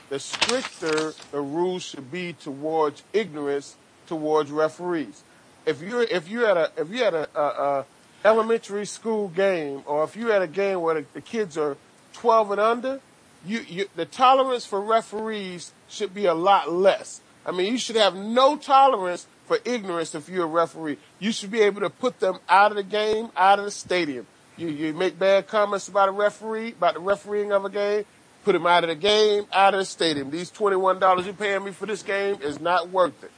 [0.10, 3.76] the stricter the rules should be towards ignorance
[4.08, 5.24] towards referees.
[5.66, 7.86] If you're if you had a if you had a, a, a
[8.26, 11.78] elementary school game, or if you had a game where the, the kids are
[12.14, 13.02] 12 and under,
[13.46, 17.22] you, you the tolerance for referees should be a lot less.
[17.46, 20.98] I mean, you should have no tolerance for ignorance if you're a referee.
[21.20, 24.26] You should be able to put them out of the game, out of the stadium.
[24.56, 28.06] You, you make bad comments about a referee, about the refereeing of a game,
[28.46, 30.30] put him out of the game, out of the stadium.
[30.30, 33.32] These $21 you're paying me for this game is not worth it.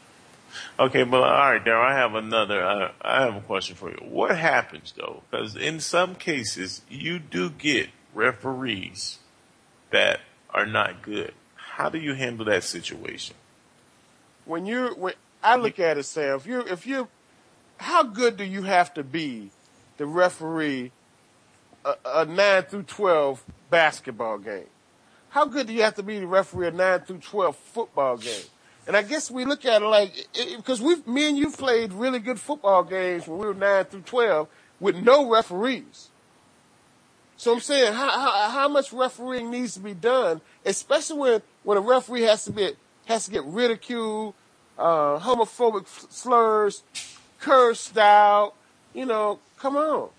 [0.80, 2.64] Okay, but all right, Daryl, I have another.
[2.64, 3.98] Uh, I have a question for you.
[4.02, 5.24] What happens though?
[5.30, 9.20] Because in some cases, you do get referees
[9.92, 10.22] that
[10.54, 11.34] are not good.
[11.56, 13.36] How do you handle that situation?
[14.46, 17.08] When you're when I look at it, Sam, if you're if you
[17.78, 19.52] how good do you have to be
[19.98, 20.92] to referee
[21.84, 24.68] a, a nine through twelve basketball game?
[25.30, 28.44] How good do you have to be to referee a nine through twelve football game?
[28.88, 32.20] And I guess we look at it like because we, me and you played really
[32.20, 34.48] good football games when we were nine through twelve
[34.80, 36.10] with no referees.
[37.38, 41.78] So I'm saying how, how how much refereeing needs to be done, especially when when
[41.78, 42.72] a referee has to be
[43.06, 44.34] has to get ridiculed,
[44.78, 46.84] uh, homophobic slurs,
[47.40, 48.54] cursed out.
[48.94, 50.10] You know, come on.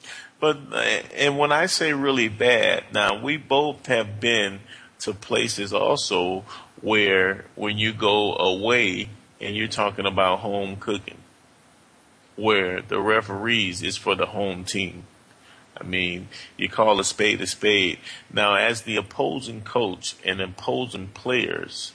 [0.40, 0.78] But uh,
[1.14, 4.60] and when I say really bad, now we both have been
[5.00, 6.44] to places also
[6.80, 9.08] where when you go away
[9.40, 11.18] and you're talking about home cooking,
[12.36, 15.04] where the referees is for the home team.
[15.78, 17.98] I mean, you call a spade a spade.
[18.32, 21.92] Now, as the opposing coach and opposing players,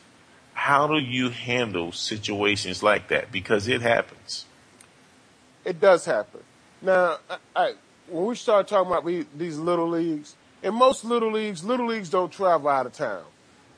[0.62, 3.32] how do you handle situations like that?
[3.32, 4.46] Because it happens.
[5.66, 6.42] It does happen.
[6.84, 7.74] Now, I, I,
[8.08, 12.12] when we start talking about we, these little leagues, in most little leagues, little leagues
[12.12, 13.24] don't travel out of town.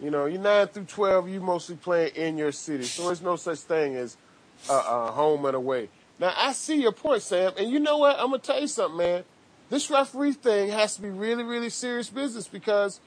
[0.01, 3.37] You know, you're nine through twelve, you mostly play in your city, so there's no
[3.37, 4.17] such thing as
[4.69, 5.87] a, uh, home and away.
[6.19, 8.19] Now, I see your point, Sam, and you know what?
[8.19, 9.23] I'm gonna tell you something, man.
[9.69, 12.99] This referee thing has to be really, really serious business because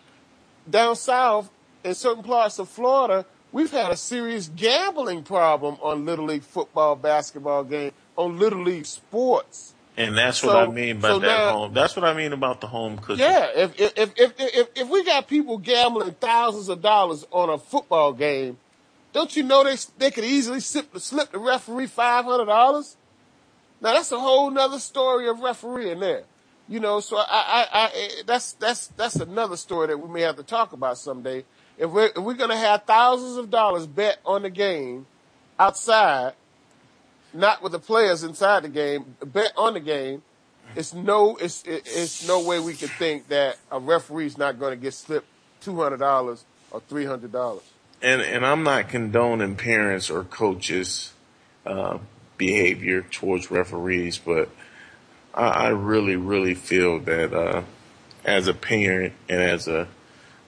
[0.68, 1.50] down south,
[1.84, 6.96] in certain parts of Florida, we've had a serious gambling problem on little league football,
[6.96, 9.74] basketball game, on little league sports.
[9.98, 11.72] And that's So- what I mean by so that now- home.
[11.74, 13.18] That's what I mean about the home cooking.
[13.18, 17.48] Yeah, if if, if if if if we got people gambling thousands of dollars on
[17.48, 18.59] a football game,
[19.14, 22.96] don't you know they they could easily slip, slip the referee five hundred dollars?
[23.80, 26.24] Now that's a whole nother story of refereeing there.
[26.68, 30.37] You know, so I, I, I, that's that's that's another story that we may have
[30.37, 31.44] to talk about someday.
[31.78, 35.06] If we're if we're gonna have thousands of dollars bet on the game
[35.58, 36.32] outside,
[37.34, 40.22] not with the players inside the game, bet on the game,
[40.74, 44.70] it's no it's it, it's no way we could think that a referee's not going
[44.72, 45.26] to get slipped
[45.60, 47.62] two hundred dollars or three hundred dollars.
[48.02, 51.12] and and I'm not condoning parents or coaches'
[51.66, 51.98] uh,
[52.38, 54.48] behavior towards referees, but
[55.34, 57.62] I, I really, really feel that uh,
[58.24, 59.88] as a parent and as a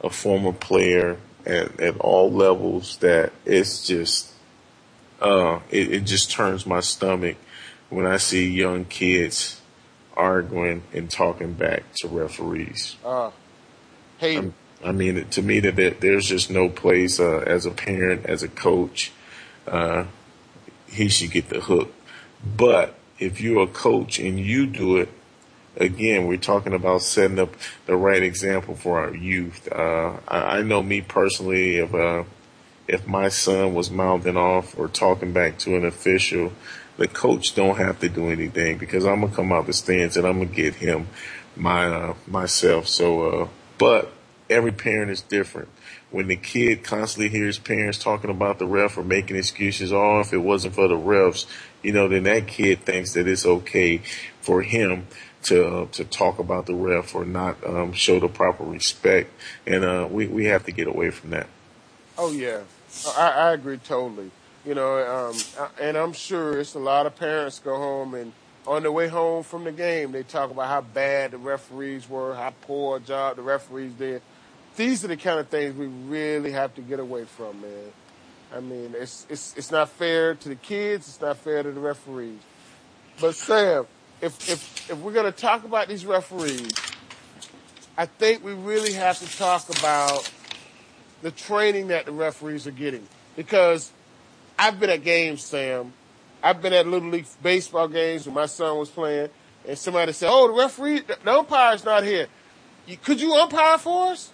[0.00, 4.32] a former player at, at all levels, that it's just
[5.20, 7.36] uh, it, it just turns my stomach
[7.90, 9.60] when I see young kids
[10.16, 12.96] arguing and talking back to referees.
[13.04, 13.30] Uh,
[14.18, 14.52] hey,
[14.84, 18.48] I mean, to me, that there's just no place uh, as a parent, as a
[18.48, 19.12] coach,
[19.66, 20.04] uh,
[20.88, 21.92] he should get the hook.
[22.56, 25.08] But if you're a coach and you do it,
[25.78, 27.54] again, we're talking about setting up
[27.86, 29.68] the right example for our youth.
[29.70, 32.24] Uh, I, I know me personally, if uh,
[32.86, 36.52] if my son was mouthing off or talking back to an official,
[36.96, 40.26] the coach don't have to do anything because I'm gonna come out the stands and
[40.26, 41.08] I'm gonna get him
[41.56, 42.88] my uh, myself.
[42.88, 44.12] So, uh, but
[44.50, 45.68] every parent is different.
[46.10, 50.32] When the kid constantly hears parents talking about the ref or making excuses, oh, if
[50.32, 51.44] it wasn't for the refs,
[51.82, 54.00] you know, then that kid thinks that it's okay
[54.40, 55.06] for him
[55.48, 59.30] to uh, to talk about the ref or not um, show the proper respect,
[59.66, 61.48] and uh, we we have to get away from that.
[62.16, 62.60] Oh yeah,
[63.16, 64.30] I, I agree totally.
[64.64, 65.36] You know, um,
[65.80, 68.32] and I'm sure it's a lot of parents go home and
[68.68, 72.34] on their way home from the game, they talk about how bad the referees were,
[72.34, 74.20] how poor a job the referees did.
[74.76, 77.92] these are the kind of things we really have to get away from, man.
[78.54, 81.08] I mean, it's it's it's not fair to the kids.
[81.08, 82.40] It's not fair to the referees.
[83.20, 83.86] But Sam,
[84.20, 86.72] if if if we're gonna talk about these referees,
[87.96, 90.30] I think we really have to talk about
[91.22, 93.92] the training that the referees are getting because
[94.58, 95.92] I've been at games, Sam.
[96.42, 99.30] I've been at little league baseball games when my son was playing,
[99.66, 102.28] and somebody said, "Oh, the referee, the umpire's not here.
[103.02, 104.32] Could you umpire for us?"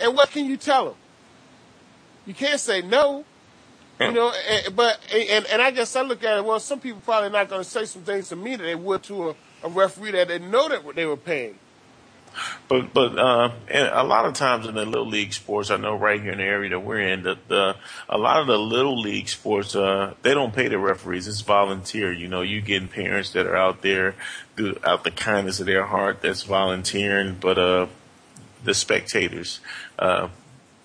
[0.00, 0.94] And what can you tell them?
[2.26, 3.24] You can't say no.
[4.00, 6.44] You know, and, but and and I guess I look at it.
[6.44, 9.02] Well, some people probably not going to say some things to me that they would
[9.04, 9.34] to a,
[9.64, 11.58] a referee that they know that they were paying.
[12.68, 16.20] But but uh, a lot of times in the little league sports, I know right
[16.20, 17.76] here in the area that we're in, that the
[18.08, 21.26] a lot of the little league sports, uh, they don't pay the referees.
[21.26, 22.12] It's volunteer.
[22.12, 24.14] You know, you getting parents that are out there
[24.84, 27.86] out the kindness of their heart that's volunteering, but uh,
[28.64, 29.60] the spectators,
[29.98, 30.28] uh,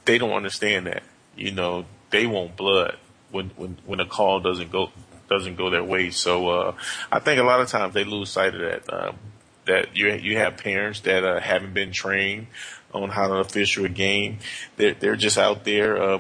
[0.06, 1.04] they don't understand that.
[1.36, 2.98] You know, they want blood
[3.34, 4.92] when when when a call doesn't go
[5.30, 6.10] doesn't go their way.
[6.12, 6.76] So uh,
[7.12, 8.94] I think a lot of times they lose sight of that.
[8.94, 9.18] Um,
[9.66, 12.48] that you you have parents that uh, haven't been trained
[12.94, 14.40] on how to official a game.
[14.78, 16.20] They're they're just out there uh,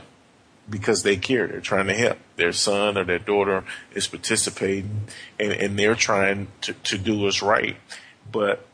[0.69, 1.47] because they care.
[1.47, 2.17] They're trying to help.
[2.35, 5.07] Their son or their daughter is participating,
[5.39, 7.77] and, and they're trying to to do what's right.
[8.31, 8.65] But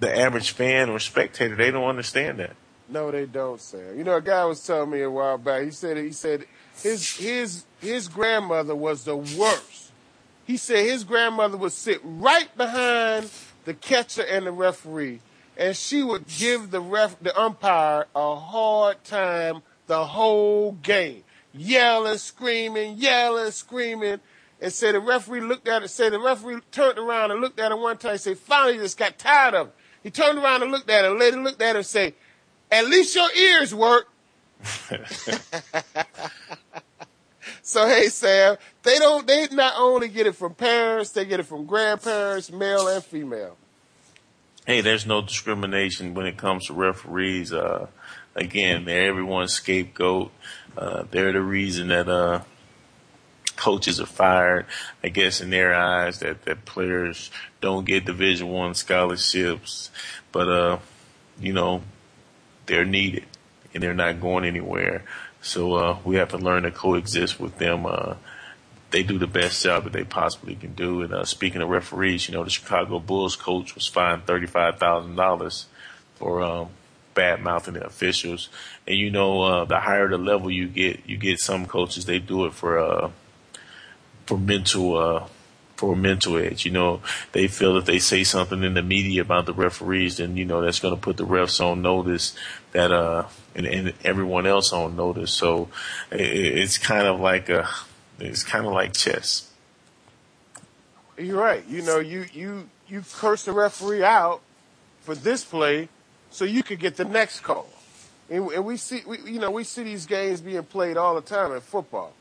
[0.00, 2.56] the average fan or spectator, they don't understand that.
[2.88, 3.96] No, they don't, Sam.
[3.96, 5.64] You know, a guy was telling me a while back.
[5.64, 6.44] He said he said
[6.82, 9.92] his his his grandmother was the worst.
[10.46, 13.30] He said his grandmother would sit right behind
[13.64, 15.20] the catcher and the referee,
[15.56, 22.18] and she would give the ref, the umpire, a hard time the whole game, yelling,
[22.18, 24.20] screaming, yelling, screaming.
[24.60, 27.72] And said the referee looked at it, said the referee turned around and looked at
[27.72, 29.74] it one time said, finally just got tired of it.
[30.02, 31.10] He turned around and looked at her.
[31.10, 32.14] Lady looked at her and said,
[32.70, 34.08] at least your ears work.
[37.64, 41.44] so hey Sam, they don't they not only get it from parents, they get it
[41.44, 43.56] from grandparents, male and female.
[44.66, 47.54] Hey, there's no discrimination when it comes to referees.
[47.54, 47.86] Uh,
[48.34, 50.30] again, they're everyone's scapegoat.
[50.76, 52.42] Uh, they're the reason that uh,
[53.56, 54.66] coaches are fired.
[55.02, 57.30] I guess in their eyes that, that players
[57.62, 59.90] don't get Division One scholarships,
[60.32, 60.78] but uh,
[61.40, 61.82] you know
[62.66, 63.24] they're needed
[63.72, 65.04] and they're not going anywhere.
[65.44, 67.84] So uh, we have to learn to coexist with them.
[67.84, 68.14] Uh,
[68.90, 71.02] they do the best job that they possibly can do.
[71.02, 75.16] And uh, speaking of referees, you know, the Chicago Bulls coach was fined thirty-five thousand
[75.16, 75.66] dollars
[76.14, 76.68] for um,
[77.12, 78.48] bad mouthing the officials.
[78.88, 82.20] And you know, uh, the higher the level you get, you get some coaches they
[82.20, 83.10] do it for uh,
[84.24, 85.26] for mental uh,
[85.84, 86.64] for mental edge.
[86.64, 87.00] You know,
[87.32, 90.62] they feel if they say something in the media about the referees, then you know
[90.62, 92.34] that's going to put the refs on notice
[92.72, 95.32] that uh and, and everyone else on notice.
[95.32, 95.68] So
[96.10, 97.68] it, it's kind of like a
[98.18, 99.50] it's kind of like chess.
[101.18, 101.64] You're right.
[101.68, 104.40] You know, you you you curse the referee out
[105.02, 105.88] for this play,
[106.30, 107.68] so you could get the next call.
[108.30, 111.20] And, and we see, we, you know, we see these games being played all the
[111.20, 112.14] time in football.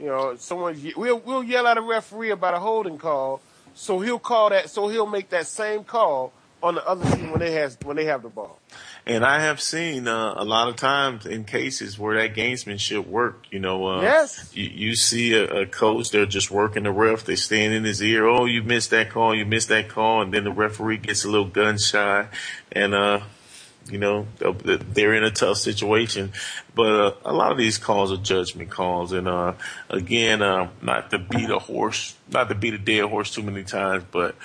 [0.00, 3.42] You know, someone we'll we'll yell at a referee about a holding call,
[3.74, 6.32] so he'll call that, so he'll make that same call
[6.62, 8.58] on the other team when they has when they have the ball.
[9.06, 13.52] And I have seen uh, a lot of times in cases where that gamesmanship worked.
[13.52, 14.50] You know, uh, yes.
[14.54, 17.24] You, you see a, a, coach, they're just working the ref.
[17.24, 18.26] They stand in his ear.
[18.26, 19.34] Oh, you missed that call.
[19.34, 20.22] You missed that call.
[20.22, 22.28] And then the referee gets a little gun shy.
[22.72, 23.20] And, uh,
[23.90, 26.32] you know, they're in a tough situation,
[26.74, 29.12] but uh, a lot of these calls are judgment calls.
[29.12, 29.54] And uh,
[29.88, 33.64] again, uh, not to beat a horse, not to beat a dead horse too many
[33.64, 34.36] times, but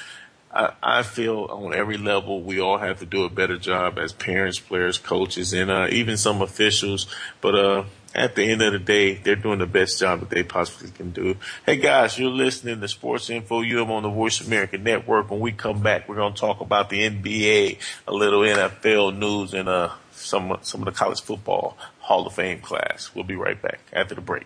[0.51, 4.13] I, I feel on every level we all have to do a better job as
[4.13, 7.07] parents, players, coaches, and uh, even some officials.
[7.41, 7.83] But uh,
[8.15, 11.11] at the end of the day, they're doing the best job that they possibly can
[11.11, 11.35] do.
[11.65, 15.29] Hey guys, you're listening to Sports Info UM on the Voice America Network.
[15.29, 19.53] When we come back, we're going to talk about the NBA, a little NFL news,
[19.53, 23.11] and uh, some some of the college football Hall of Fame class.
[23.13, 24.45] We'll be right back after the break.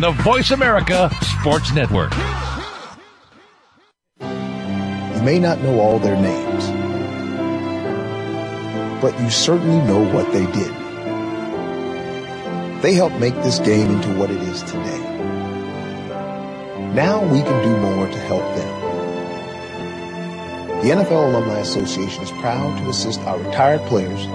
[0.01, 2.11] the Voice America Sports Network.
[4.19, 6.65] You may not know all their names,
[8.99, 10.73] but you certainly know what they did.
[12.81, 14.99] They helped make this game into what it is today.
[16.95, 18.81] Now we can do more to help them.
[20.81, 24.25] The NFL Alumni Association is proud to assist our retired players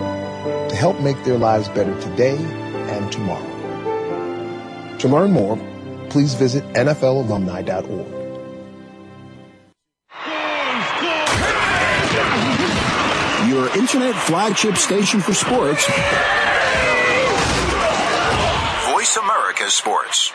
[0.71, 3.56] to help make their lives better today and tomorrow.
[5.01, 5.57] To learn more,
[6.11, 8.07] please visit NFLalumni.org.
[13.49, 15.87] Your internet flagship station for sports.
[18.91, 20.33] Voice America Sports.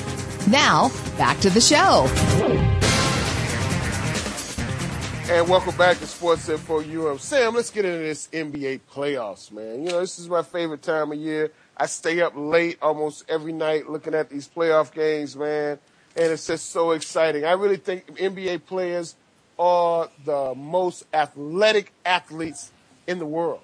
[0.49, 2.09] Now, back to the show.
[5.28, 7.18] And welcome back to Sports Info UM.
[7.18, 9.82] Sam, let's get into this NBA playoffs, man.
[9.82, 11.51] You know, this is my favorite time of year.
[11.76, 15.80] I stay up late almost every night looking at these playoff games, man.
[16.14, 17.44] And it's just so exciting.
[17.44, 19.16] I really think NBA players
[19.59, 22.73] are the most athletic athletes
[23.07, 23.61] in the world.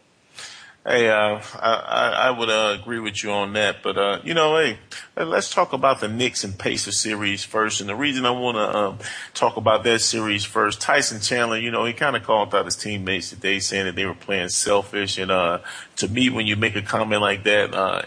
[0.84, 4.56] Hey, uh, I, I, would uh, agree with you on that, but uh, you know,
[4.56, 4.78] hey,
[5.16, 7.80] let's talk about the Knicks and Pacers series first.
[7.80, 8.98] And the reason I want to um,
[9.32, 12.74] talk about that series first, Tyson Chandler, you know, he kind of called out his
[12.74, 15.18] teammates today, saying that they were playing selfish.
[15.18, 15.60] And uh,
[15.96, 18.02] to me, when you make a comment like that, uh,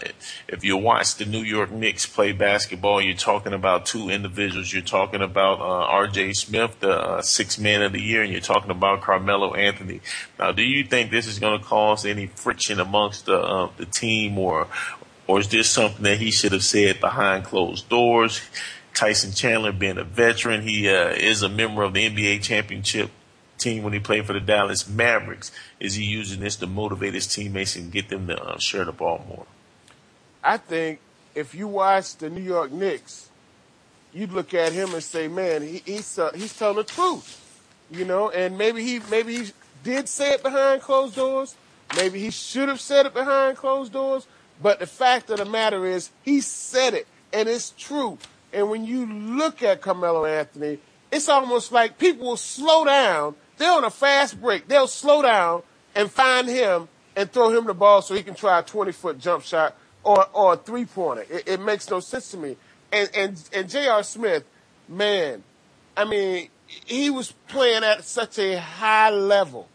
[0.46, 4.70] if you watch the New York Knicks play basketball, you're talking about two individuals.
[4.70, 6.34] You're talking about uh, R.J.
[6.34, 10.02] Smith, the sixth man of the year, and you're talking about Carmelo Anthony.
[10.38, 12.65] Now, do you think this is going to cause any friction?
[12.70, 14.68] Amongst the uh, the team, or
[15.26, 18.40] or is this something that he should have said behind closed doors?
[18.94, 23.10] Tyson Chandler, being a veteran, he uh, is a member of the NBA championship
[23.58, 25.52] team when he played for the Dallas Mavericks.
[25.80, 28.92] Is he using this to motivate his teammates and get them to uh, share the
[28.92, 29.46] ball more?
[30.42, 31.00] I think
[31.34, 33.28] if you watch the New York Knicks,
[34.12, 37.60] you'd look at him and say, "Man, he, he's uh, he's telling the truth,"
[37.90, 38.30] you know.
[38.30, 39.52] And maybe he maybe he
[39.84, 41.54] did say it behind closed doors,
[41.94, 44.26] Maybe he should have said it behind closed doors,
[44.60, 48.18] but the fact of the matter is he said it and it's true.
[48.52, 50.78] And when you look at Carmelo Anthony,
[51.12, 53.34] it's almost like people will slow down.
[53.58, 54.68] They're on a fast break.
[54.68, 55.62] They'll slow down
[55.94, 59.18] and find him and throw him the ball so he can try a 20 foot
[59.18, 61.24] jump shot or, or a three pointer.
[61.30, 62.56] It, it makes no sense to me.
[62.92, 64.02] And, and, and J.R.
[64.02, 64.44] Smith,
[64.88, 65.42] man,
[65.96, 69.68] I mean, he was playing at such a high level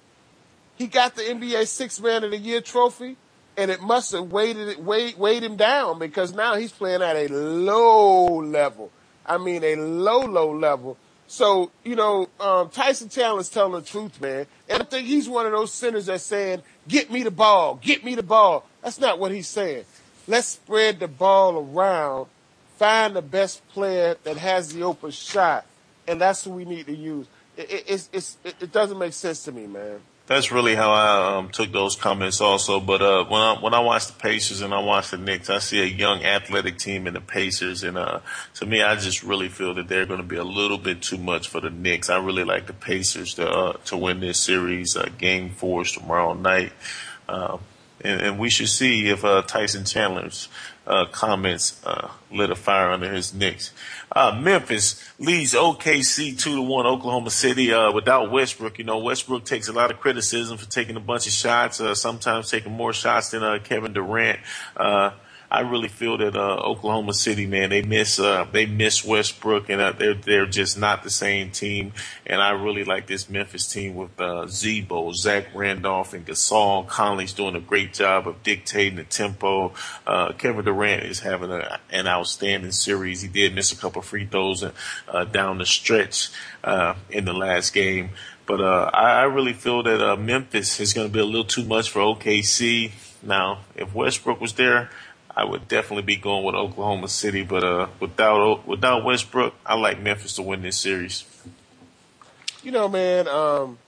[0.81, 3.15] he got the NBA Six Man of the Year trophy,
[3.55, 7.27] and it must have weighted weighed, weighed him down because now he's playing at a
[7.31, 8.91] low level.
[9.23, 10.97] I mean, a low, low level.
[11.27, 14.47] So, you know, um, Tyson Chandler's telling the truth, man.
[14.67, 18.03] And I think he's one of those centers that's saying, get me the ball, get
[18.03, 18.65] me the ball.
[18.81, 19.85] That's not what he's saying.
[20.27, 22.25] Let's spread the ball around,
[22.77, 25.67] find the best player that has the open shot,
[26.07, 27.27] and that's who we need to use.
[27.55, 31.71] It, it, it doesn't make sense to me, man that's really how I um, took
[31.71, 32.79] those comments also.
[32.79, 35.59] But uh, when I when I watch the Pacers and I watch the Knicks, I
[35.59, 38.19] see a young athletic team in the Pacers, and uh,
[38.55, 41.17] to me, I just really feel that they're going to be a little bit too
[41.17, 42.09] much for the Knicks.
[42.09, 46.33] I really like the Pacers to uh, to win this series, uh, Game Four tomorrow
[46.33, 46.71] night.
[47.27, 47.57] Uh,
[48.03, 50.49] and, and we should see if uh, Tyson Chandler's
[50.87, 51.81] uh, comments
[52.31, 53.73] lit a fire under his Knicks.
[54.13, 56.85] Uh, Memphis leads OKC two to one.
[56.85, 58.77] Oklahoma City uh, without Westbrook.
[58.77, 61.79] You know Westbrook takes a lot of criticism for taking a bunch of shots.
[61.79, 64.39] Uh, sometimes taking more shots than uh, Kevin Durant.
[65.51, 69.69] Uh, I really feel that uh, Oklahoma City, man, they miss uh, they miss Westbrook,
[69.69, 71.93] and uh, they're they're just not the same team.
[72.25, 76.87] And I really like this Memphis team with uh, Z-Bo, Zach Randolph, and Gasol.
[76.87, 79.73] Conley's doing a great job of dictating the tempo.
[80.07, 83.21] Uh, Kevin Durant is having a, an outstanding series.
[83.21, 86.29] He did miss a couple free throws uh, down the stretch
[86.63, 88.11] uh, in the last game.
[88.45, 91.45] But uh, I, I really feel that uh, Memphis is going to be a little
[91.45, 92.91] too much for OKC.
[93.23, 94.89] Now, if Westbrook was there,
[95.35, 99.99] I would definitely be going with Oklahoma City, but uh, without without Westbrook, I like
[100.01, 101.25] Memphis to win this series.
[102.63, 103.79] You know, man, um,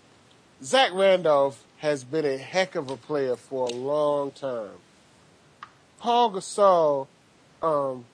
[0.63, 4.71] Zach Randolph has been a heck of a player for a long time.
[5.99, 7.07] Paul Gasol,
[7.61, 8.05] um,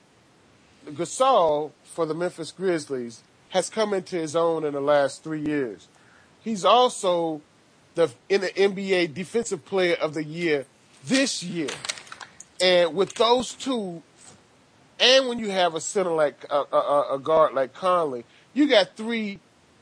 [0.86, 5.88] Gasol for the Memphis Grizzlies has come into his own in the last three years.
[6.40, 7.42] He's also
[7.94, 10.66] the in the NBA Defensive Player of the Year
[11.04, 11.68] this year.
[12.60, 14.02] And with those two,
[14.98, 18.96] and when you have a center like a, a, a guard like Conley, you got
[18.96, 19.38] three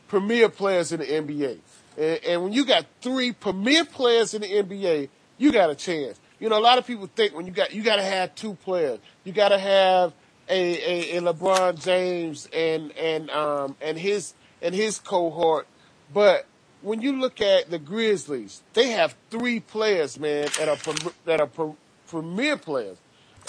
[0.07, 1.59] premier players in the NBA.
[1.97, 6.19] And, and when you got three premier players in the NBA, you got a chance.
[6.39, 8.53] You know, a lot of people think when you got you got to have two
[8.53, 8.99] players.
[9.25, 10.13] You got to have
[10.47, 15.67] a, a, a LeBron James and and um and his and his cohort.
[16.13, 16.45] But
[16.81, 21.73] when you look at the Grizzlies, they have three players, man, that are that are
[22.09, 22.97] premier players.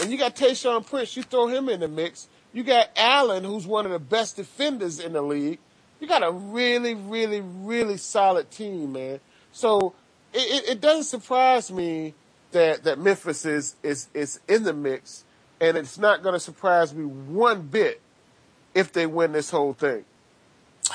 [0.00, 2.28] And you got Tayshaun Prince, you throw him in the mix.
[2.52, 5.58] You got Allen, who's one of the best defenders in the league.
[6.00, 9.20] You got a really, really, really solid team, man.
[9.52, 9.94] So
[10.32, 12.14] it, it, it doesn't surprise me
[12.52, 15.24] that, that Memphis is, is, is in the mix,
[15.61, 18.00] and it's not going to surprise me one bit
[18.74, 20.04] if they win this whole thing.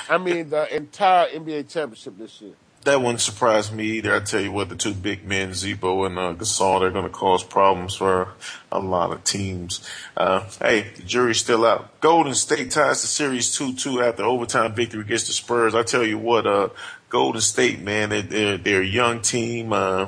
[0.08, 2.54] I mean, the entire NBA championship this year
[2.86, 4.14] that wouldn't surprise me either.
[4.14, 7.10] I tell you what, the two big men, Z-Bo and uh, Gasol, they're going to
[7.10, 8.28] cause problems for
[8.70, 9.86] a lot of teams.
[10.16, 12.00] Uh, hey, the jury's still out.
[12.00, 15.74] Golden State ties the series 2-2 after overtime victory against the Spurs.
[15.74, 16.68] I tell you what, uh,
[17.08, 19.72] Golden State, man, they, they're, they're a young team.
[19.72, 20.06] Uh,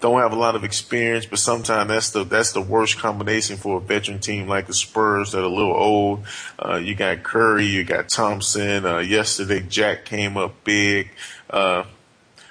[0.00, 3.78] don't have a lot of experience, but sometimes that's the that's the worst combination for
[3.78, 6.24] a veteran team like the Spurs that are a little old.
[6.56, 8.86] Uh, you got Curry, you got Thompson.
[8.86, 11.10] Uh, yesterday, Jack came up big
[11.50, 11.84] uh,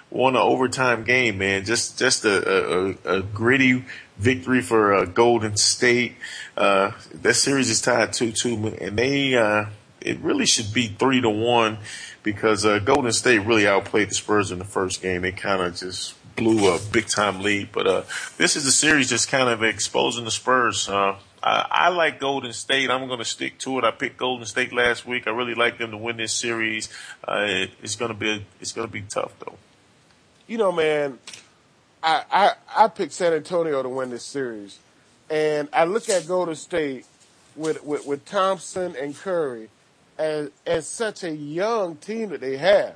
[0.10, 1.66] won an overtime game, man.
[1.66, 3.84] Just just a, a, a gritty
[4.18, 6.16] victory for uh, Golden State.
[6.56, 9.66] Uh, that series is tied two two, and they uh,
[10.02, 11.80] it really should be three to one
[12.24, 15.22] because uh, Golden State really outplayed the Spurs in the first game.
[15.22, 18.04] They kind of just blew a big time lead, but uh,
[18.38, 20.88] this is a series just kind of exposing the Spurs.
[21.42, 22.90] Uh, I, like Golden State.
[22.90, 23.84] I'm going to stick to it.
[23.84, 25.28] I picked Golden State last week.
[25.28, 26.90] I really like them to win this series.
[27.28, 29.56] Uh, it, it's going to be it's going to be tough though.
[30.48, 31.20] You know, man,
[32.02, 34.80] I, I I picked San Antonio to win this series,
[35.30, 37.06] and I look at Golden State
[37.56, 39.70] with with, with Thompson and Curry
[40.18, 42.96] as as such a young team that they have.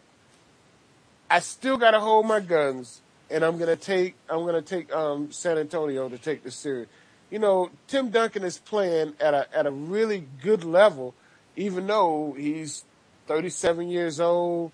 [1.30, 5.32] I still got to hold my guns, and I'm gonna take I'm gonna take um,
[5.32, 6.88] San Antonio to take the series
[7.32, 11.16] you know, Tim Duncan is playing at a at a really good level,
[11.56, 12.84] even though he's
[13.28, 14.72] 37 years old.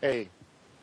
[0.00, 0.28] Hey,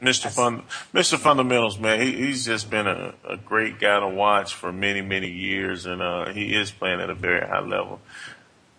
[0.02, 0.64] Mr.
[0.94, 1.18] Mr.
[1.18, 5.30] Fundamentals, man, he, he's just been a, a great guy to watch for many, many
[5.30, 8.02] years, and uh, he is playing at a very high level.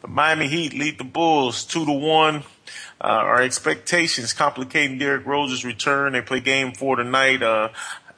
[0.02, 2.44] The Miami Heat lead the Bulls two to one.
[3.00, 6.12] Uh, our expectations complicating Derrick Rose's return.
[6.12, 7.42] They play Game Four tonight.
[7.42, 7.70] Uh,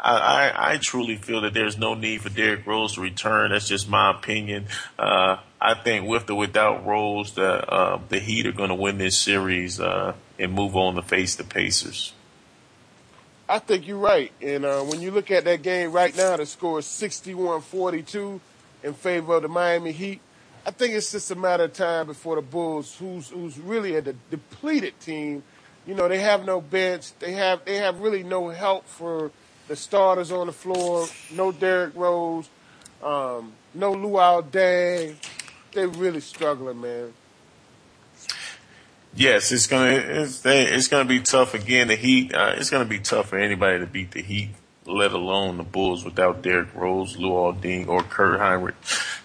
[0.09, 3.51] I, I, I truly feel that there's no need for Derrick Rose to return.
[3.51, 4.67] That's just my opinion.
[4.99, 8.97] Uh, I think with or without Rose, the uh, the Heat are going to win
[8.97, 12.15] this series uh, and move on to face the Pacers.
[13.49, 14.33] I think you're right.
[14.41, 18.41] And uh, when you look at that game right now, the score is 61-42
[18.83, 20.21] in favor of the Miami Heat.
[20.67, 24.03] I think it's just a matter of time before the Bulls, who's who's really a
[24.03, 25.43] depleted team,
[25.87, 27.13] you know, they have no bench.
[27.19, 29.31] They have they have really no help for
[29.69, 31.07] the starters on the floor.
[31.31, 32.49] No Derrick Rose.
[33.03, 35.14] Um, no Luol Deng.
[35.73, 37.12] They're really struggling, man.
[39.14, 41.89] Yes, it's gonna it's, it's gonna be tough again.
[41.89, 42.35] The Heat.
[42.35, 44.51] Uh, it's gonna be tough for anybody to beat the Heat,
[44.87, 48.75] let alone the Bulls without Derrick Rose, Luol Deng, or Kirk Hinrich.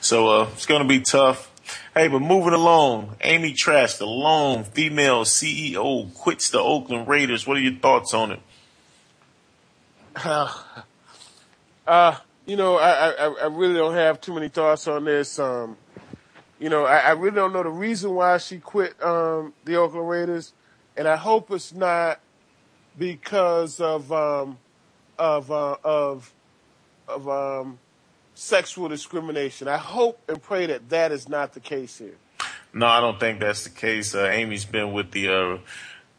[0.02, 1.50] So uh, it's gonna be tough.
[1.94, 7.46] Hey, but moving along, Amy Trask, the lone female CEO, quits the Oakland Raiders.
[7.48, 8.40] What are your thoughts on it?
[11.86, 15.38] Uh, you know, I, I, I really don't have too many thoughts on this.
[15.38, 15.76] Um,
[16.60, 20.08] you know, I, I really don't know the reason why she quit um, the Oakland
[20.08, 20.54] Raiders,
[20.96, 22.22] and I hope it's not
[22.98, 24.58] because of um,
[25.18, 26.32] of uh, of
[27.08, 27.80] of um,
[28.34, 29.68] sexual discrimination.
[29.68, 32.16] I hope and pray that that is not the case here.
[32.74, 34.16] No, I don't think that's the case.
[34.16, 35.58] Uh, Amy's been with the, uh,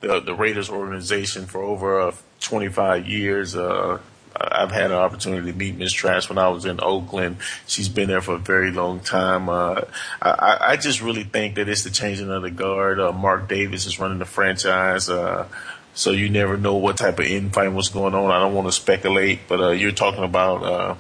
[0.01, 2.15] the the Raiders organization for over uh,
[2.45, 3.57] 25 years.
[3.57, 3.99] Uh,
[4.37, 7.37] I've had an opportunity to meet Miss Trask when I was in Oakland.
[7.67, 9.49] She's been there for a very long time.
[9.49, 9.83] Uh,
[10.21, 12.99] I, I, just really think that it's the changing of the guard.
[12.99, 15.09] Uh, Mark Davis is running the franchise.
[15.09, 15.47] Uh,
[15.95, 18.31] so you never know what type of infighting was going on.
[18.33, 20.95] I don't want to speculate, but uh, you're talking about uh,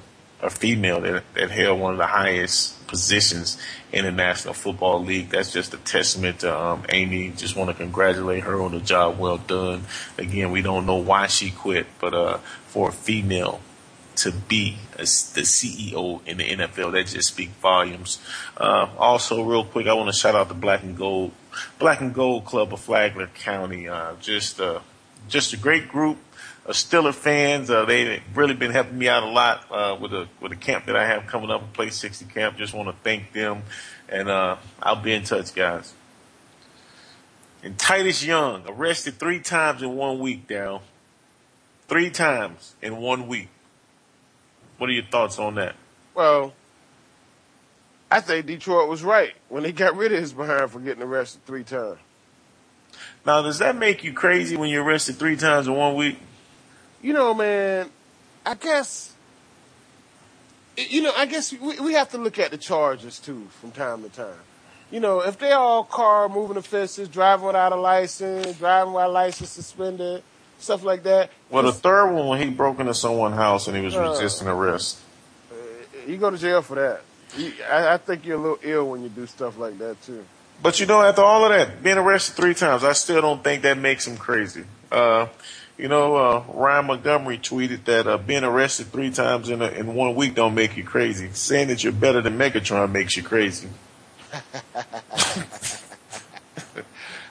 [0.45, 3.59] a female that, that held one of the highest positions
[3.93, 5.31] in the National Football League.
[5.31, 7.31] That's just a testament to um, Amy.
[7.31, 9.85] Just want to congratulate her on the job well done.
[10.19, 13.61] Again, we don't know why she quit, but uh, for a female
[14.17, 18.21] to be a, the CEO in the NFL, that just speaks volumes.
[18.57, 21.33] Uh, also, real quick, I want to shout out the Black and Gold
[21.79, 23.89] Black and Gold Club of Flagler County.
[23.89, 24.81] Uh, just uh,
[25.29, 26.19] just a great group
[26.67, 27.71] of Steeler fans.
[27.71, 30.87] Uh, they've really been helping me out a lot uh, with the with the camp
[30.87, 32.57] that I have coming up, Play 60 camp.
[32.57, 33.63] Just want to thank them,
[34.09, 35.93] and uh, I'll be in touch, guys.
[37.63, 40.83] And Titus Young arrested three times in one week, Daryl.
[41.89, 43.49] Three times in one week.
[44.79, 45.75] What are your thoughts on that?
[46.15, 46.53] Well,
[48.11, 51.45] I think Detroit was right when they got rid of his behind for getting arrested
[51.47, 51.99] three times.
[53.27, 56.19] Now, does that make you crazy when you're arrested three times in one week?
[57.05, 57.91] You know, man,
[58.47, 59.13] I guess,
[60.75, 64.03] you know, I guess we, we have to look at the charges too from time
[64.05, 64.39] to time.
[64.91, 69.51] You know, if they're all car moving offenses, driving without a license, driving while license
[69.51, 70.23] suspended,
[70.59, 71.31] stuff like that.
[71.51, 74.49] Well, the third one when he broke into someone's house and he was uh, resisting
[74.49, 74.99] arrest.
[75.53, 75.57] Uh,
[76.07, 77.03] you go to jail for that.
[77.71, 80.25] I, I think you're a little ill when you do stuff like that too.
[80.63, 83.63] But you know, after all of that, being arrested three times, I still don't think
[83.65, 84.65] that makes him crazy.
[84.91, 85.27] Uh,
[85.77, 89.95] you know, uh, Ryan Montgomery tweeted that uh, being arrested three times in a, in
[89.95, 91.31] one week don't make you crazy.
[91.33, 93.69] Saying that you're better than Megatron makes you crazy.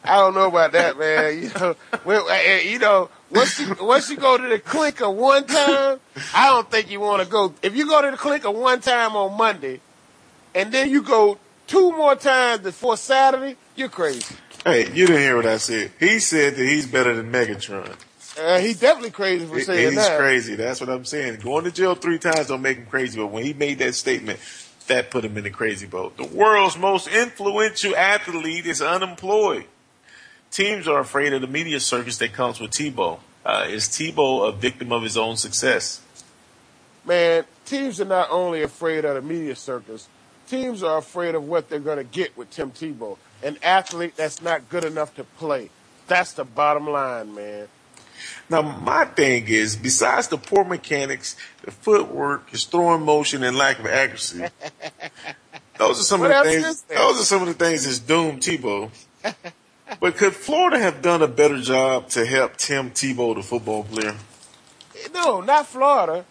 [0.06, 1.44] I don't know about that, man.
[1.44, 6.00] You know, when, you know, once you once you go to the clicker one time,
[6.34, 7.54] I don't think you want to go.
[7.62, 9.80] If you go to the clicker one time on Monday,
[10.54, 11.38] and then you go
[11.68, 14.36] two more times before Saturday, you're crazy.
[14.66, 15.92] Hey, you didn't hear what I said.
[16.00, 17.96] He said that he's better than Megatron.
[18.40, 20.12] Uh, he's definitely crazy for saying he's that.
[20.12, 20.56] He's crazy.
[20.56, 21.40] That's what I'm saying.
[21.40, 24.40] Going to jail three times don't make him crazy, but when he made that statement,
[24.88, 26.18] that put him in the crazy boat.
[26.18, 29.66] The world's most influential athlete is unemployed.
[30.52, 33.20] Teams are afraid of the media circus that comes with Tebow.
[33.46, 36.02] Uh, is Tebow a victim of his own success?
[37.06, 40.08] Man, teams are not only afraid of the media circus,
[40.48, 43.18] teams are afraid of what they're going to get with Tim Tebow.
[43.42, 45.70] An athlete that's not good enough to play.
[46.08, 47.68] That's the bottom line, man.
[48.50, 53.80] Now, my thing is, besides the poor mechanics, the footwork, his throwing motion, and lack
[53.80, 54.46] of accuracy,
[55.78, 56.82] those are some of the things.
[56.84, 58.92] Those are some of the things that's doomed Tebow.
[60.00, 64.16] but could Florida have done a better job to help Tim Tebow, the football player?
[65.14, 66.26] No, not Florida.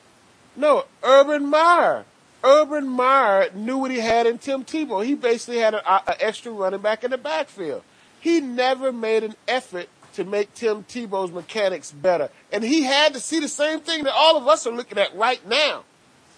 [0.54, 2.04] No, Urban Meyer.
[2.44, 5.04] Urban Meyer knew what he had in Tim Tebow.
[5.04, 5.82] He basically had an
[6.20, 7.82] extra running back in the backfield.
[8.20, 12.30] He never made an effort to make Tim Tebow's mechanics better.
[12.52, 15.14] And he had to see the same thing that all of us are looking at
[15.16, 15.84] right now.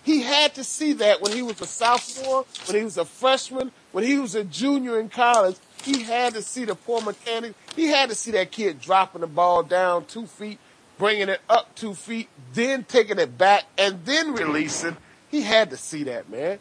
[0.02, 3.72] He had to see that when he was a sophomore, when he was a freshman,
[3.92, 5.56] when he was a junior in college.
[5.82, 7.54] He had to see the poor mechanics.
[7.76, 10.58] He had to see that kid dropping the ball down two feet,
[10.98, 14.96] bringing it up two feet, then taking it back, and then releasing
[15.34, 16.60] he had to see that, man.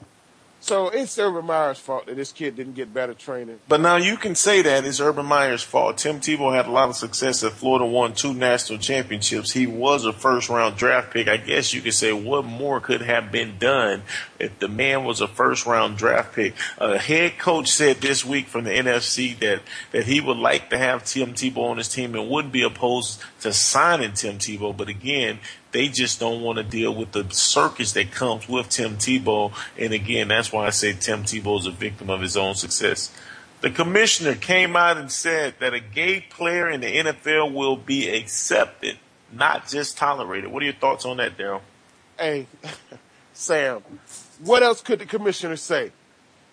[0.64, 3.60] So it's Urban Meyer's fault that this kid didn't get better training.
[3.68, 5.98] But now you can say that it's Urban Meyer's fault.
[5.98, 9.52] Tim Tebow had a lot of success at Florida, won two national championships.
[9.52, 11.28] He was a first round draft pick.
[11.28, 14.04] I guess you could say what more could have been done
[14.44, 16.54] if the man was a first round draft pick.
[16.80, 20.70] Uh, a head coach said this week from the NFC that, that he would like
[20.70, 24.76] to have Tim Tebow on his team and wouldn't be opposed to signing Tim Tebow.
[24.76, 25.40] But again,
[25.72, 29.52] they just don't want to deal with the circus that comes with Tim Tebow.
[29.78, 33.14] And again, that's why I say Tim Tebow is a victim of his own success.
[33.62, 38.10] The commissioner came out and said that a gay player in the NFL will be
[38.10, 38.98] accepted,
[39.32, 40.52] not just tolerated.
[40.52, 41.62] What are your thoughts on that, Daryl?
[42.20, 42.46] Hey,
[43.34, 43.82] Sam,
[44.44, 45.92] what else could the commissioner say?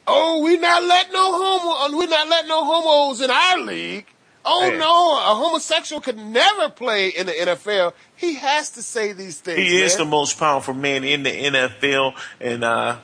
[0.07, 4.07] Oh, we're not letting no homo, we're not letting no homos in our league.
[4.45, 4.79] Oh Man.
[4.79, 7.93] no, a homosexual could never play in the NFL.
[8.17, 9.59] He has to say these things.
[9.59, 12.97] He is the most powerful man in the NFL, and uh,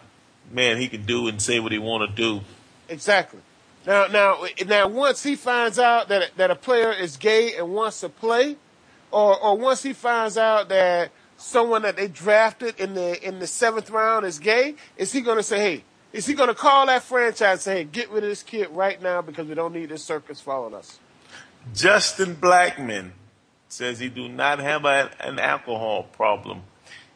[0.51, 2.41] man, he can do and say what he want to do.
[2.89, 3.41] Exactly.
[3.87, 8.01] Now, now, now, once he finds out that that a player is gay and wants
[8.01, 8.57] to play,
[9.11, 13.47] or or once he finds out that someone that they drafted in the in the
[13.47, 15.85] seventh round is gay, is he going to say, "Hey"?
[16.13, 18.71] Is he going to call that franchise and say, hey, get rid of this kid
[18.71, 20.99] right now because we don't need this circus following us?
[21.75, 23.11] Justin Blackmon
[23.69, 26.63] says he do not have a, an alcohol problem.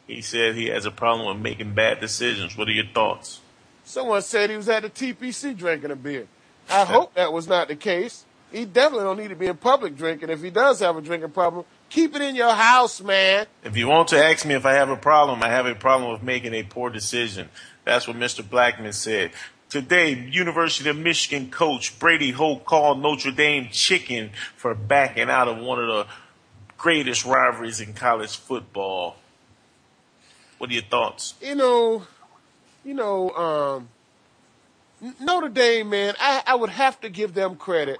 [0.05, 2.55] He said he has a problem with making bad decisions.
[2.55, 3.39] What are your thoughts?
[3.85, 6.27] Someone said he was at the TPC drinking a beer.
[6.69, 8.25] I hope that was not the case.
[8.51, 10.29] He definitely don't need to be in public drinking.
[10.29, 13.45] If he does have a drinking problem, keep it in your house, man.
[13.63, 16.11] If you want to ask me if I have a problem, I have a problem
[16.11, 17.49] with making a poor decision.
[17.83, 18.43] That's what Mr.
[18.43, 19.31] Blackmon said.
[19.69, 25.57] Today, University of Michigan coach Brady Hoke called Notre Dame chicken for backing out of
[25.59, 26.07] one of the
[26.77, 29.17] greatest rivalries in college football.
[30.57, 31.35] What are your thoughts?
[31.41, 32.03] You know,
[32.83, 33.89] you know, um,
[35.19, 37.99] Notre Dame, man, I, I would have to give them credit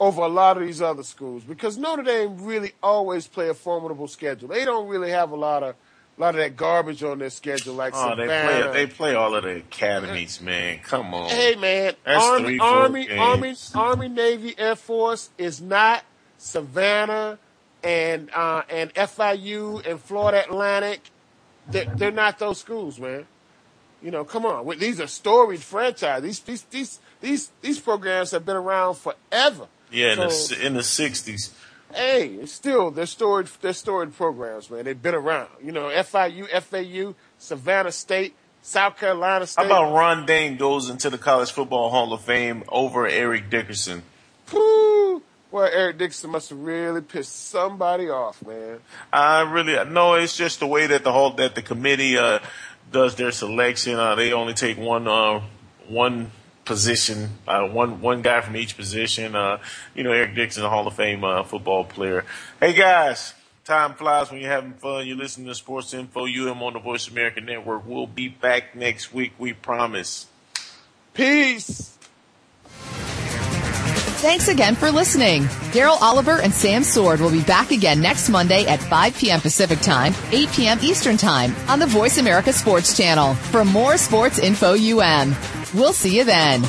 [0.00, 4.08] over a lot of these other schools because Notre Dame really always play a formidable
[4.08, 4.48] schedule.
[4.48, 5.76] They don't really have a lot of
[6.16, 8.70] a lot of that garbage on their schedule like Oh, they Savannah.
[8.70, 8.72] play.
[8.72, 10.78] They play all of the academies, man.
[10.84, 11.28] Come on.
[11.30, 13.54] Hey man, That's Army, Army, Army.
[13.74, 16.04] Army, Navy, Air Force is not
[16.38, 17.38] Savannah
[17.82, 21.00] and uh, and FIU and Florida Atlantic.
[21.68, 23.26] They're, they're not those schools, man.
[24.02, 24.78] You know, come on.
[24.78, 26.22] These are storied franchises.
[26.22, 29.66] These these these these these programs have been around forever.
[29.94, 31.50] Yeah, in, So- the, in the '60s.
[31.94, 34.84] Hey, it's still they're storied they're storied programs, man.
[34.84, 35.48] They've been around.
[35.62, 39.66] You know, FIU, FAU, Savannah State, South Carolina State.
[39.66, 44.02] How about Ron Dayne goes into the College Football Hall of Fame over Eric Dickerson?
[44.50, 45.22] Whew.
[45.52, 48.80] Boy, Eric Dickerson must have really pissed somebody off, man.
[49.12, 50.14] I really no.
[50.14, 52.40] It's just the way that the whole that the committee uh,
[52.90, 53.94] does their selection.
[53.94, 55.42] Uh, they only take one uh,
[55.86, 56.32] one
[56.64, 59.34] position, uh, one one guy from each position.
[59.34, 59.58] Uh,
[59.94, 62.24] you know, Eric Dixon, a Hall of Fame uh, football player.
[62.60, 63.34] Hey guys,
[63.64, 65.06] time flies when you're having fun.
[65.06, 67.86] You're listening to Sports Info UM on the Voice America Network.
[67.86, 69.32] We'll be back next week.
[69.38, 70.26] We promise.
[71.12, 71.94] Peace.
[74.24, 75.42] Thanks again for listening.
[75.74, 79.38] Daryl Oliver and Sam Sword will be back again next Monday at 5 p.m.
[79.38, 80.78] Pacific Time, 8 p.m.
[80.80, 85.34] Eastern Time on the Voice America Sports Channel for more sports info UM.
[85.74, 86.62] We'll see you then.